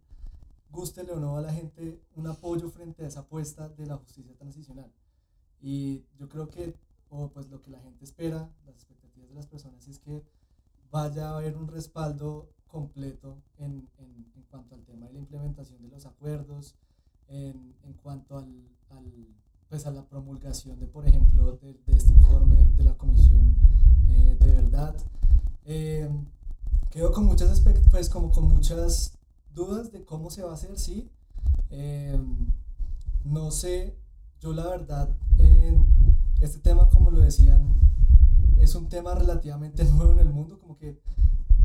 [0.70, 4.34] gústele o no a la gente, un apoyo frente a esa apuesta de la justicia
[4.36, 4.92] transicional.
[5.66, 6.74] Y yo creo que,
[7.08, 10.22] o pues lo que la gente espera, las expectativas de las personas es que
[10.90, 15.80] vaya a haber un respaldo completo en, en, en cuanto al tema de la implementación
[15.80, 16.74] de los acuerdos,
[17.28, 19.10] en, en cuanto al, al,
[19.70, 23.56] pues a la promulgación de, por ejemplo, de, de este informe de la Comisión
[24.10, 24.94] eh, de Verdad.
[25.64, 26.10] Eh,
[26.90, 29.16] quedo con muchas, pues, como con muchas
[29.54, 31.08] dudas de cómo se va a hacer, sí.
[31.70, 32.20] Eh,
[33.24, 33.96] no sé,
[34.40, 35.08] yo la verdad,
[36.40, 37.74] este tema, como lo decían,
[38.58, 41.00] es un tema relativamente nuevo en el mundo, como que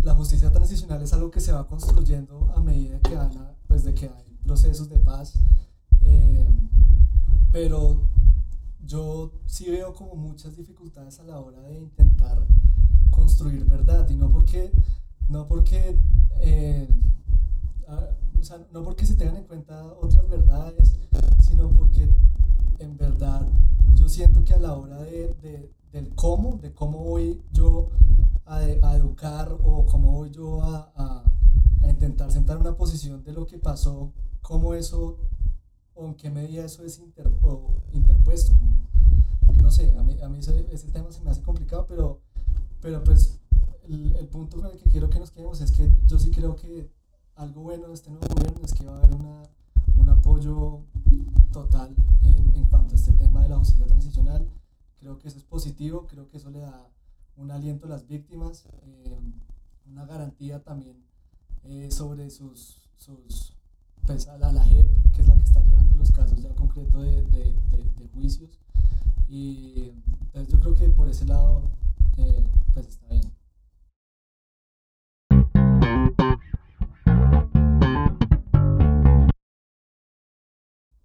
[0.01, 3.31] la justicia transicional es algo que se va construyendo a medida que, van
[3.67, 5.33] pues de que hay procesos de paz.
[6.01, 6.47] Eh,
[7.51, 8.07] pero
[8.85, 12.45] yo sí veo como muchas dificultades a la hora de intentar
[13.09, 14.71] construir verdad y no porque
[15.27, 15.99] no porque
[16.41, 16.87] eh,
[18.39, 20.97] o sea, no porque se tengan en cuenta otras verdades
[21.39, 22.09] sino porque
[22.79, 23.47] en verdad
[23.99, 27.89] yo siento que a la hora de, de del cómo de cómo voy yo
[28.45, 31.23] a, a educar o cómo voy yo a, a,
[31.89, 35.17] intentar sentar una posición de lo que pasó, cómo eso
[35.95, 37.29] o en qué medida eso es inter,
[37.91, 38.53] interpuesto.
[39.61, 42.21] No sé, a mí, a mí ese, ese, tema se me hace complicado, pero,
[42.79, 43.39] pero pues
[43.89, 46.55] el, el, punto con el que quiero que nos quedemos es que yo sí creo
[46.55, 46.89] que
[47.35, 49.43] algo bueno de este nuevo gobierno es que va a haber una,
[49.99, 50.81] un apoyo
[51.51, 54.47] total en, en cuanto a este tema de la justicia transicional.
[54.99, 56.87] Creo que eso es positivo, creo que eso le da
[57.37, 59.17] un aliento a las víctimas, eh,
[59.89, 60.97] una garantía también
[61.63, 63.53] eh, sobre sus, sus
[64.05, 67.03] pues a la, la, JEP, que es la que está llevando los casos ya concretos
[67.03, 68.59] de, de, de, de, juicios.
[69.27, 69.91] Y
[70.33, 71.69] pues yo creo que por ese lado,
[72.17, 73.38] eh, pues está bien.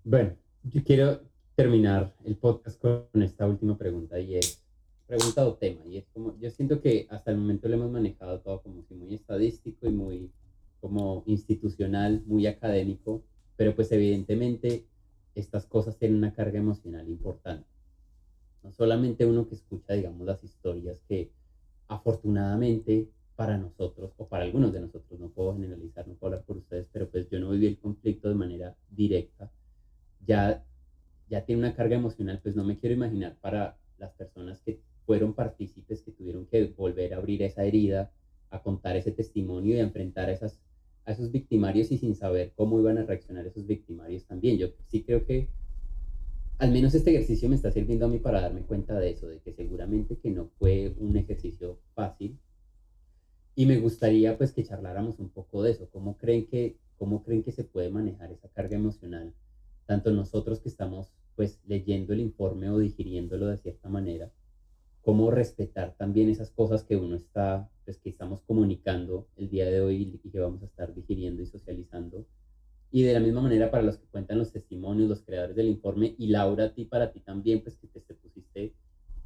[0.06, 1.22] Bueno, yo quiero
[1.54, 4.62] terminar el podcast con esta última pregunta y es,
[5.06, 5.80] pregunta o tema.
[5.86, 9.14] Y es como, yo siento que hasta el momento lo hemos manejado todo como muy
[9.14, 10.30] estadístico y muy
[10.82, 13.22] como institucional, muy académico,
[13.56, 14.84] pero pues evidentemente
[15.34, 17.66] estas cosas tienen una carga emocional importante.
[18.62, 21.30] No solamente uno que escucha, digamos, las historias que
[21.88, 26.58] afortunadamente para nosotros, o para algunos de nosotros, no puedo generalizar, no puedo hablar por
[26.58, 29.50] ustedes, pero pues yo no viví el conflicto de manera directa,
[30.26, 30.64] ya,
[31.28, 35.34] ya tiene una carga emocional, pues no me quiero imaginar para las personas que fueron
[35.34, 38.10] partícipes que tuvieron que volver a abrir esa herida,
[38.50, 40.60] a contar ese testimonio y a enfrentar a, esas,
[41.04, 44.58] a esos victimarios y sin saber cómo iban a reaccionar esos victimarios también.
[44.58, 45.48] Yo sí creo que
[46.58, 49.40] al menos este ejercicio me está sirviendo a mí para darme cuenta de eso, de
[49.40, 52.38] que seguramente que no fue un ejercicio fácil.
[53.56, 57.42] Y me gustaría pues que charláramos un poco de eso, cómo creen que, cómo creen
[57.42, 59.32] que se puede manejar esa carga emocional,
[59.86, 64.30] tanto nosotros que estamos pues leyendo el informe o digiriéndolo de cierta manera,
[65.04, 69.80] cómo respetar también esas cosas que uno está, pues que estamos comunicando el día de
[69.80, 72.24] hoy y que vamos a estar digiriendo y socializando.
[72.90, 76.14] Y de la misma manera para los que cuentan los testimonios, los creadores del informe,
[76.16, 78.72] y Laura, a ti, para ti también, pues que te, te pusiste,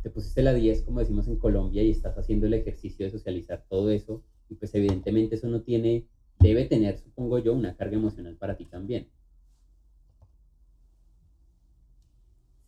[0.02, 3.64] te pusiste la 10, como decimos en Colombia, y estás haciendo el ejercicio de socializar
[3.68, 6.06] todo eso, y pues evidentemente eso no tiene,
[6.40, 9.06] debe tener, supongo yo, una carga emocional para ti también.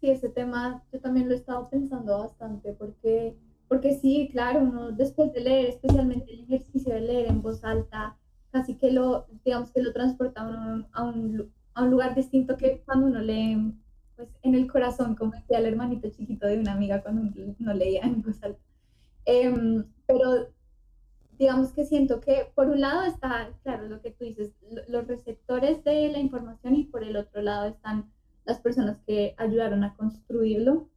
[0.00, 3.36] Sí, ese tema yo también lo he estado pensando bastante porque,
[3.68, 8.16] porque sí, claro, uno después de leer, especialmente el ejercicio de leer en voz alta,
[8.50, 12.82] casi que lo, digamos que lo transporta a a un, a un lugar distinto que
[12.84, 13.74] cuando uno lee
[14.16, 18.02] pues en el corazón, como decía el hermanito chiquito de una amiga cuando uno leía
[18.02, 18.60] en voz alta.
[19.24, 20.48] Eh, pero
[21.38, 24.52] digamos que siento que por un lado está, claro, lo que tú dices,
[24.88, 28.10] los receptores de la información y por el otro lado están
[28.44, 30.88] las personas que ayudaron a construirlo.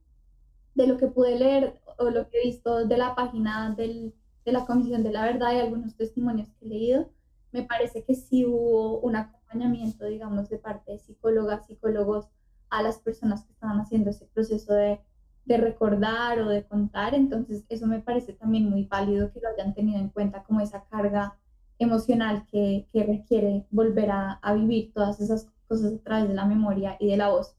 [0.75, 4.51] De lo que pude leer o lo que he visto de la página del, de
[4.51, 7.09] la Comisión de la Verdad y algunos testimonios que he leído,
[7.51, 12.27] me parece que sí hubo un acompañamiento, digamos, de parte de psicólogas, psicólogos
[12.71, 14.99] a las personas que estaban haciendo ese proceso de
[15.45, 19.73] de recordar o de contar, entonces eso me parece también muy válido que lo hayan
[19.73, 21.37] tenido en cuenta como esa carga
[21.79, 26.45] emocional que, que requiere volver a, a, vivir todas esas cosas a través de la
[26.45, 27.55] memoria y de la voz.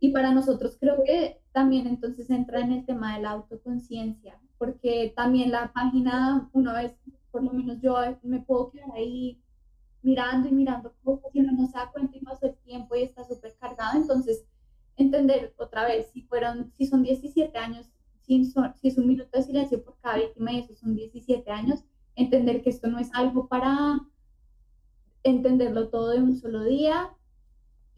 [0.00, 5.12] Y para nosotros creo que también entonces entra en el tema de la autoconciencia, porque
[5.14, 6.96] también la página, una vez,
[7.30, 9.40] por lo menos yo me puedo quedar ahí
[10.02, 13.02] mirando y mirando cómo si uno no se da cuenta y pasó el tiempo y
[13.02, 14.44] está súper cargado, entonces
[14.96, 17.86] entender otra vez si fueron, si son 17 años,
[18.22, 21.84] si, si es un minuto de silencio por cada víctima y eso son 17 años,
[22.16, 24.00] entender que esto no es algo para
[25.22, 27.10] entenderlo todo de un solo día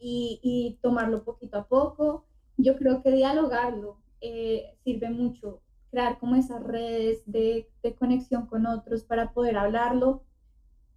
[0.05, 2.26] y, y tomarlo poquito a poco.
[2.59, 8.66] Yo creo que dialogarlo eh, sirve mucho, crear como esas redes de, de, conexión con
[8.66, 10.22] otros para poder hablarlo.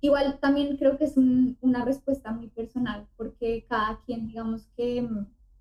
[0.01, 5.07] Igual también creo que es un, una respuesta muy personal, porque cada quien, digamos que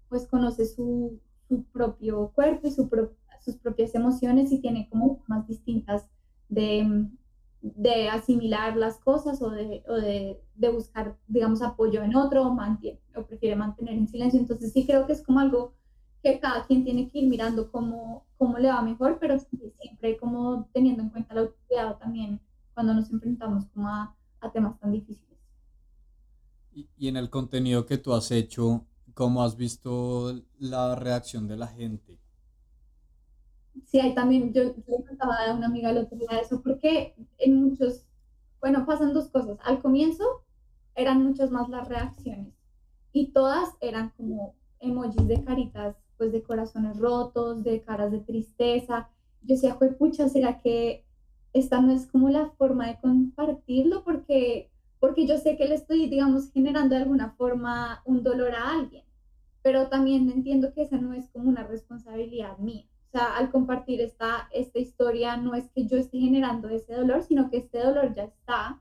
[0.08, 2.90] pues conoce su, su propio cuerpo y su
[3.40, 6.08] sus propias emociones y tiene como más distintas
[6.48, 7.08] de,
[7.74, 12.54] de asimilar las cosas o, de, o de, de, buscar, digamos, apoyo en otro o,
[12.54, 14.38] mantiene, o prefiere mantener en silencio.
[14.38, 15.74] Entonces sí creo que es como algo
[16.22, 20.68] que cada quien tiene que ir mirando cómo, cómo le va mejor, pero siempre como
[20.72, 22.40] teniendo en cuenta el autocuidado también
[22.74, 25.38] cuando nos enfrentamos como a, a temas tan difíciles.
[26.72, 28.84] Y, y en el contenido que tú has hecho,
[29.16, 32.20] ¿Cómo has visto la reacción de la gente?
[33.84, 37.62] Sí, ahí también, yo, le contaba a una amiga el otro día eso, porque en
[37.62, 38.06] muchos,
[38.60, 39.58] bueno, pasan dos cosas.
[39.62, 40.24] Al comienzo
[40.94, 42.54] eran muchas más las reacciones
[43.12, 49.08] y todas eran como emojis de caritas, pues de corazones rotos, de caras de tristeza.
[49.42, 51.04] Yo decía, pucha, ¿será que
[51.52, 54.04] esta no es como la forma de compartirlo?
[54.04, 54.70] Porque,
[55.00, 59.06] porque yo sé que le estoy, digamos, generando de alguna forma un dolor a alguien
[59.66, 62.84] pero también entiendo que esa no es como una responsabilidad mía.
[63.06, 67.22] O sea, al compartir esta, esta historia, no es que yo esté generando ese dolor,
[67.22, 68.80] sino que este dolor ya está.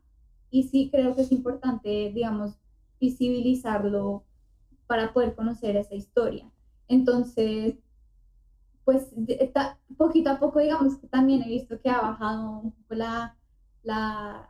[0.50, 2.58] Y sí creo que es importante, digamos,
[3.00, 4.24] visibilizarlo
[4.88, 6.50] para poder conocer esa historia.
[6.88, 7.76] Entonces,
[8.84, 9.14] pues
[9.98, 13.36] poquito a poco, digamos que también he visto que ha bajado un poco la,
[13.84, 14.50] la,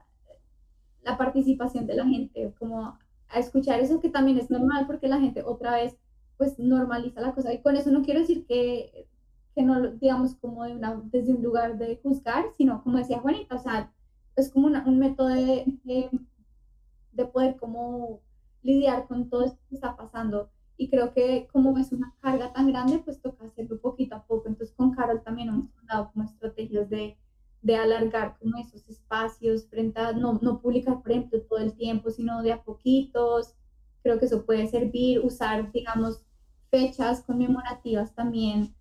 [1.03, 2.97] la participación de la gente, como
[3.29, 5.97] a escuchar eso que también es normal porque la gente otra vez
[6.37, 7.53] pues normaliza la cosa.
[7.53, 9.07] Y con eso no quiero decir que,
[9.55, 13.55] que no, digamos, como de una, desde un lugar de juzgar, sino como decía Juanita,
[13.55, 13.91] o sea,
[14.35, 18.19] es como un método de, de, poder como
[18.61, 20.49] lidiar con todo esto que está pasando.
[20.77, 24.49] Y creo que como es una carga tan grande, pues toca hacerlo poquito a poco.
[24.49, 27.17] Entonces con Carol también hemos dado como estrategias de,
[27.61, 32.09] de alargar como esos espacios frente a no, no publicar, por ejemplo, todo el tiempo,
[32.09, 33.55] sino de a poquitos.
[34.03, 36.21] Creo que eso puede servir, usar, digamos,
[36.69, 38.75] fechas conmemorativas también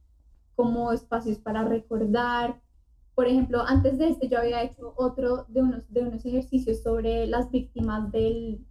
[0.54, 2.60] como espacios para recordar.
[3.14, 7.26] Por ejemplo, antes de este yo había hecho otro de unos, de unos ejercicios sobre
[7.26, 8.64] las víctimas del,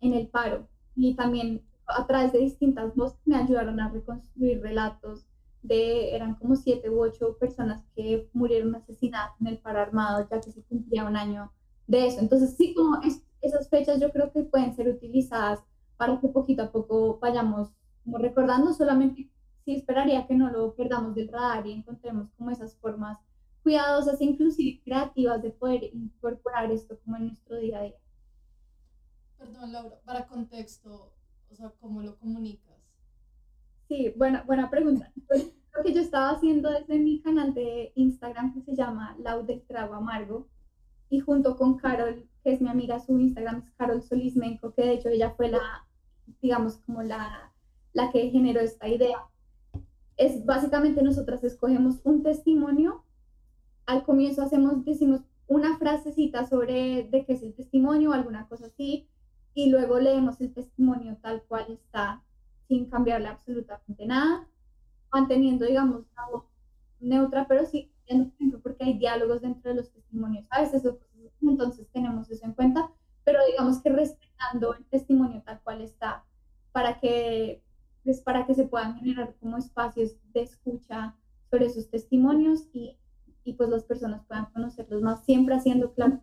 [0.00, 5.26] en el paro y también a través de distintas voces me ayudaron a reconstruir relatos
[5.62, 10.40] de, eran como siete u ocho personas que murieron asesinadas en el paro armado ya
[10.40, 11.52] que se cumplía un año
[11.86, 12.20] de eso.
[12.20, 13.00] Entonces sí, como
[13.40, 15.60] esas fechas yo creo que pueden ser utilizadas
[15.96, 17.70] para que poquito a poco vayamos
[18.04, 19.28] como recordando solamente,
[19.66, 23.18] sí esperaría que no lo perdamos del radar y encontremos como esas formas
[23.64, 27.98] cuidadosas e inclusive creativas de poder incorporar esto como en nuestro día a día.
[29.36, 31.12] Perdón, Laura, para contexto,
[31.50, 32.76] o sea, ¿cómo lo comunicas?
[33.88, 35.12] Sí, buena, buena pregunta.
[35.26, 39.44] Pues, lo que yo estaba haciendo desde mi canal de Instagram que se llama Lau
[39.44, 40.48] del Trago Amargo
[41.10, 44.92] y junto con Carol, que es mi amiga, su Instagram es Carol Solismenco, que de
[44.92, 45.86] hecho ella fue la,
[46.40, 47.52] digamos, como la
[47.96, 49.18] la que generó esta idea.
[50.16, 53.04] Es básicamente nosotras escogemos un testimonio,
[53.84, 58.66] al comienzo hacemos, decimos una frasecita sobre de qué es el testimonio o alguna cosa
[58.66, 59.08] así,
[59.54, 62.22] y luego leemos el testimonio tal cual está,
[62.68, 64.48] sin cambiarle absolutamente nada,
[65.12, 66.44] manteniendo, digamos, una voz
[67.00, 67.92] neutra, pero sí,
[68.62, 70.82] porque hay diálogos dentro de los testimonios, a veces
[71.40, 72.90] entonces tenemos eso en cuenta,
[73.24, 76.24] pero digamos que respetando el testimonio tal cual está,
[76.72, 77.62] para que
[78.06, 81.16] pues para que se puedan generar como espacios de escucha
[81.50, 82.96] sobre esos testimonios y,
[83.42, 86.20] y pues las personas puedan conocerlos más, siempre haciendo claro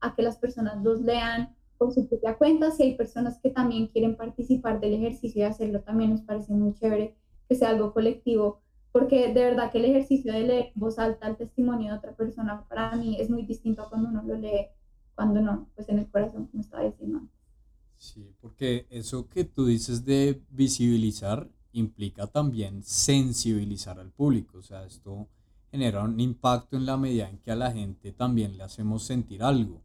[0.00, 2.70] a que las personas los lean por su propia cuenta.
[2.70, 6.74] Si hay personas que también quieren participar del ejercicio y hacerlo, también nos parece muy
[6.74, 7.16] chévere
[7.48, 8.60] que sea algo colectivo,
[8.92, 12.66] porque de verdad que el ejercicio de leer voz alta el testimonio de otra persona
[12.68, 14.66] para mí es muy distinto a cuando uno lo lee,
[15.14, 17.22] cuando no, pues en el corazón, como estaba diciendo
[17.96, 24.84] Sí, porque eso que tú dices de visibilizar implica también sensibilizar al público, o sea,
[24.84, 25.28] esto
[25.70, 29.42] genera un impacto en la medida en que a la gente también le hacemos sentir
[29.42, 29.82] algo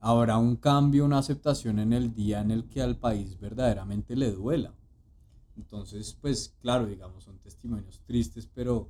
[0.00, 4.32] habrá un cambio, una aceptación en el día en el que al país verdaderamente le
[4.32, 4.74] duela.
[5.56, 8.88] Entonces, pues claro, digamos, son testimonios tristes, pero...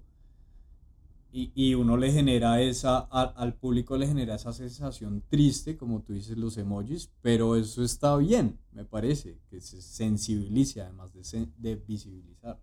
[1.32, 6.12] Y, y uno le genera esa, al público le genera esa sensación triste, como tú
[6.12, 11.76] dices, los emojis, pero eso está bien, me parece, que se sensibilice además de, de
[11.76, 12.58] visibilizar.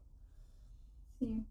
[1.20, 1.46] Sí.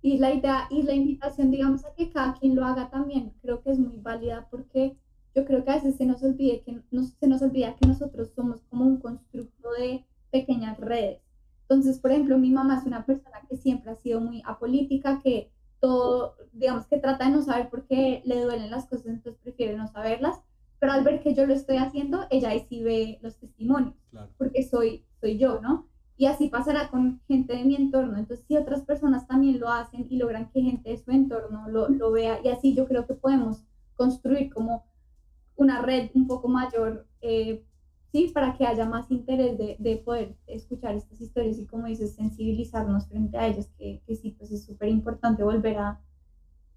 [0.00, 3.62] Y la idea y la invitación, digamos, a que cada quien lo haga también, creo
[3.62, 4.96] que es muy válida porque
[5.34, 6.80] yo creo que a veces se nos, olvide que,
[7.20, 11.20] se nos olvida que nosotros somos como un constructo de pequeñas redes.
[11.62, 15.50] Entonces, por ejemplo, mi mamá es una persona que siempre ha sido muy apolítica, que
[15.80, 19.76] todo, digamos que trata de no saber por qué le duelen las cosas, entonces prefiere
[19.76, 20.40] no saberlas,
[20.78, 23.94] pero al ver que yo lo estoy haciendo, ella ahí sí ve los testimonios,
[24.36, 25.86] porque soy, soy yo, ¿no?
[26.16, 28.18] Y así pasará con gente de mi entorno.
[28.18, 31.88] Entonces, si otras personas también lo hacen y logran que gente de su entorno lo,
[31.88, 33.62] lo vea, y así yo creo que podemos
[33.94, 34.84] construir como
[35.56, 37.64] una red un poco mayor, eh,
[38.12, 42.14] sí, para que haya más interés de, de, poder escuchar estas historias y, como dices,
[42.14, 46.00] sensibilizarnos frente a ellas, que, que sí, pues es súper importante volver a,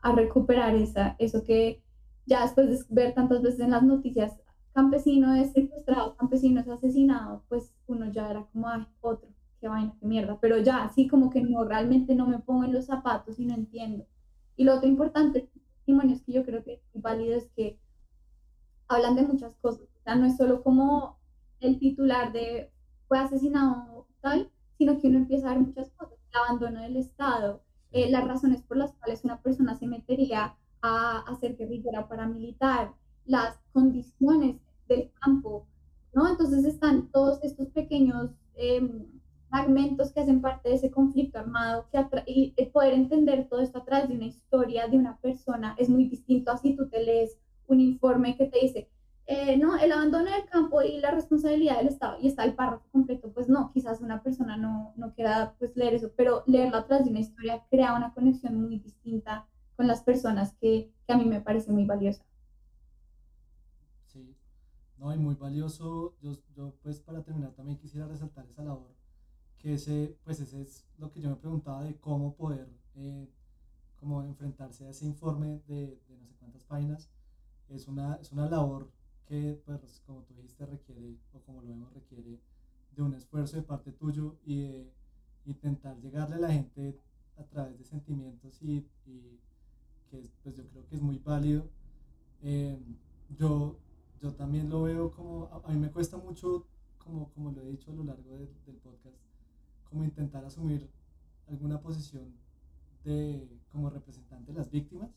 [0.02, 1.82] a, recuperar esa, eso que
[2.26, 4.38] ya después de ver tantas veces en las noticias,
[4.74, 9.30] campesino es secuestrado, campesino es asesinado, pues uno ya era como, ay, otro,
[9.60, 12.74] qué vaina, qué mierda, pero ya, así como que no, realmente no me pongo en
[12.74, 14.06] los zapatos y no entiendo.
[14.56, 17.80] Y lo otro importante, testimonios que yo creo que es válido es que
[18.88, 19.88] hablan de muchas cosas.
[20.00, 21.21] O sea, no es solo como
[21.62, 22.72] el titular de
[23.08, 26.18] fue asesinado tal, sino que uno empieza a ver muchas cosas.
[26.32, 27.62] El abandono del Estado,
[27.92, 32.94] eh, las razones por las cuales una persona se metería a hacer guerrillera paramilitar,
[33.26, 34.58] las condiciones
[34.88, 35.68] del campo,
[36.14, 36.28] ¿no?
[36.28, 39.06] Entonces están todos estos pequeños em,
[39.50, 43.86] fragmentos que hacen parte de ese conflicto armado, que y poder entender todo esto a
[43.86, 47.38] través de una historia de una persona es muy distinto a si tú te lees
[47.68, 48.90] un informe que te dice,
[49.34, 52.84] eh, no, el abandono del campo y la responsabilidad del Estado, y está el párrafo
[52.92, 56.86] completo, pues no, quizás una persona no, no quiera pues, leer eso, pero leerlo a
[56.86, 59.48] través de una historia crea una conexión muy distinta
[59.78, 62.26] con las personas que, a mí me parece muy valiosa.
[64.08, 64.36] Sí,
[64.98, 68.94] no, y muy valioso, yo, yo pues para terminar también quisiera resaltar esa labor,
[69.60, 73.30] que ese, pues ese es lo que yo me preguntaba de cómo poder eh,
[74.02, 77.10] enfrentarse a ese informe de, de no sé cuántas páginas,
[77.70, 78.92] es una, es una labor
[79.32, 82.42] que, pues, como tú dijiste, requiere, o como lo vemos, requiere
[82.94, 84.92] de un esfuerzo de parte tuyo y de
[85.46, 87.00] intentar llegarle a la gente
[87.38, 89.40] a través de sentimientos y, y
[90.10, 91.70] que pues yo creo que es muy válido.
[92.42, 92.78] Eh,
[93.38, 93.80] yo,
[94.22, 96.68] yo también lo veo como, a, mí me cuesta mucho,
[96.98, 99.16] como, como lo he dicho a lo largo del podcast,
[99.90, 100.90] como intentar asumir
[101.48, 102.34] alguna posición
[103.06, 105.10] de, como representante de las víctimas.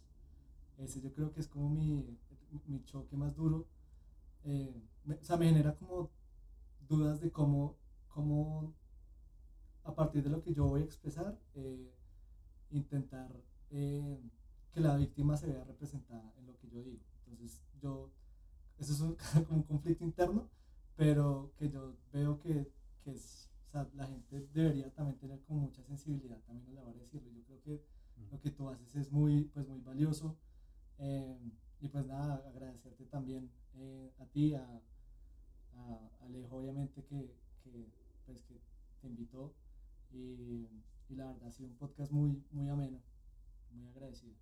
[0.79, 2.17] Ese yo creo que es como mi,
[2.69, 3.67] mi choque más duro,
[4.45, 6.11] eh, me, o sea, me genera como
[6.89, 7.77] dudas de cómo,
[8.09, 8.75] cómo
[9.85, 11.93] a partir de lo que yo voy a expresar, eh,
[12.71, 13.31] intentar
[13.71, 14.19] eh,
[14.73, 17.03] que la víctima se vea representada en lo que yo digo.
[17.27, 18.11] Entonces, yo,
[18.79, 19.17] eso es un,
[19.47, 20.49] como un conflicto interno,
[20.97, 22.73] pero que yo veo que,
[23.03, 26.83] que es, o sea, la gente debería también tener como mucha sensibilidad también a la
[26.83, 27.31] hora de decirlo.
[27.33, 27.85] Yo creo que
[28.31, 30.37] lo que tú haces es muy, pues, muy valioso.
[31.81, 34.81] Y pues nada, agradecerte también eh, a ti, a,
[36.25, 37.87] Alejo, obviamente, que, que,
[38.27, 38.55] pues, que
[39.01, 39.53] te invitó.
[40.13, 40.69] Y,
[41.11, 42.99] y, la verdad ha sido un podcast muy, muy ameno,
[43.73, 44.33] muy agradecido.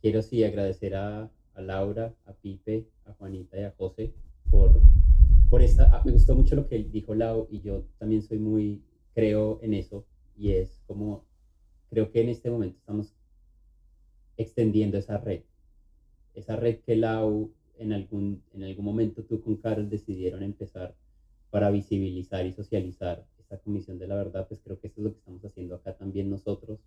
[0.00, 4.12] Quiero sí agradecer a, a Laura, a Pipe, a Juanita y a José
[4.50, 4.80] por,
[5.48, 5.88] por esta.
[5.92, 8.82] Ah, me gustó mucho lo que dijo Lau y yo también soy muy,
[9.14, 10.04] creo en eso
[10.36, 11.24] y es como,
[11.90, 13.14] creo que en este momento estamos
[14.36, 15.42] extendiendo esa red.
[16.34, 20.94] Esa red que Lau en algún, en algún momento tú con Carol decidieron empezar
[21.50, 25.12] para visibilizar y socializar esta comisión de la verdad, pues creo que eso es lo
[25.12, 26.80] que estamos haciendo acá también nosotros,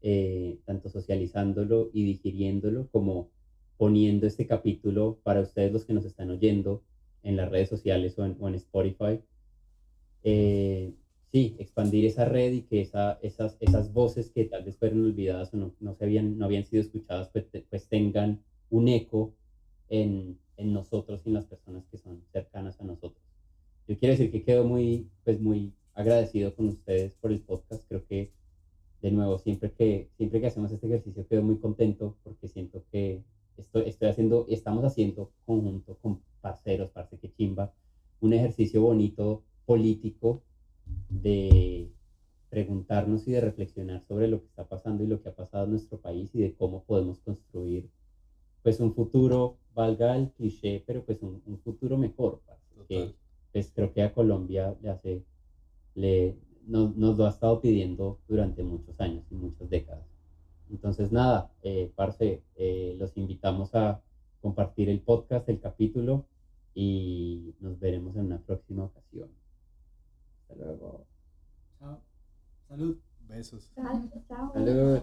[0.00, 3.28] eh, tanto socializándolo y digiriéndolo como
[3.76, 6.82] poniendo este capítulo para ustedes los que nos están oyendo
[7.22, 9.20] en las redes sociales o en, Spotify.
[10.24, 10.92] Eh,
[11.32, 15.52] sí, expandir esa red y que esa, esas, esas voces que tal vez fueron olvidadas
[15.54, 18.38] o no, no, se habían, no habían sido escuchadas, pues, pues tengan
[18.68, 19.32] un eco
[19.88, 23.24] en, en, nosotros y en las personas que son cercanas a nosotros.
[23.88, 27.82] Yo quiero decir que quedo muy, pues muy agradecido con ustedes por el podcast.
[27.88, 28.30] Creo que,
[29.00, 33.22] de nuevo, siempre que, siempre que hacemos este ejercicio quedo muy contento porque siento que
[33.56, 37.72] estoy, estoy haciendo, estamos haciendo conjunto con parceros, parce que chimba,
[38.20, 40.42] un ejercicio bonito político
[41.08, 41.90] de
[42.50, 45.70] preguntarnos y de reflexionar sobre lo que está pasando y lo que ha pasado en
[45.70, 47.88] nuestro país y de cómo podemos construir
[48.62, 52.40] pues un futuro, valga el cliché, pero pues un, un futuro mejor,
[52.88, 53.14] que
[53.52, 55.24] pues creo que a Colombia le hace,
[55.94, 56.36] le,
[56.66, 60.06] nos, nos lo ha estado pidiendo durante muchos años y muchas décadas.
[60.70, 64.00] Entonces nada, eh, parce, eh, los invitamos a
[64.40, 66.26] compartir el podcast, el capítulo
[66.74, 69.28] y nos veremos en una próxima ocasión.
[70.52, 71.06] Hasta luego.
[71.78, 72.02] Chao.
[72.68, 72.96] Salud.
[73.20, 73.72] Besos.
[73.74, 74.52] Chao, chao.
[74.52, 75.02] Salud.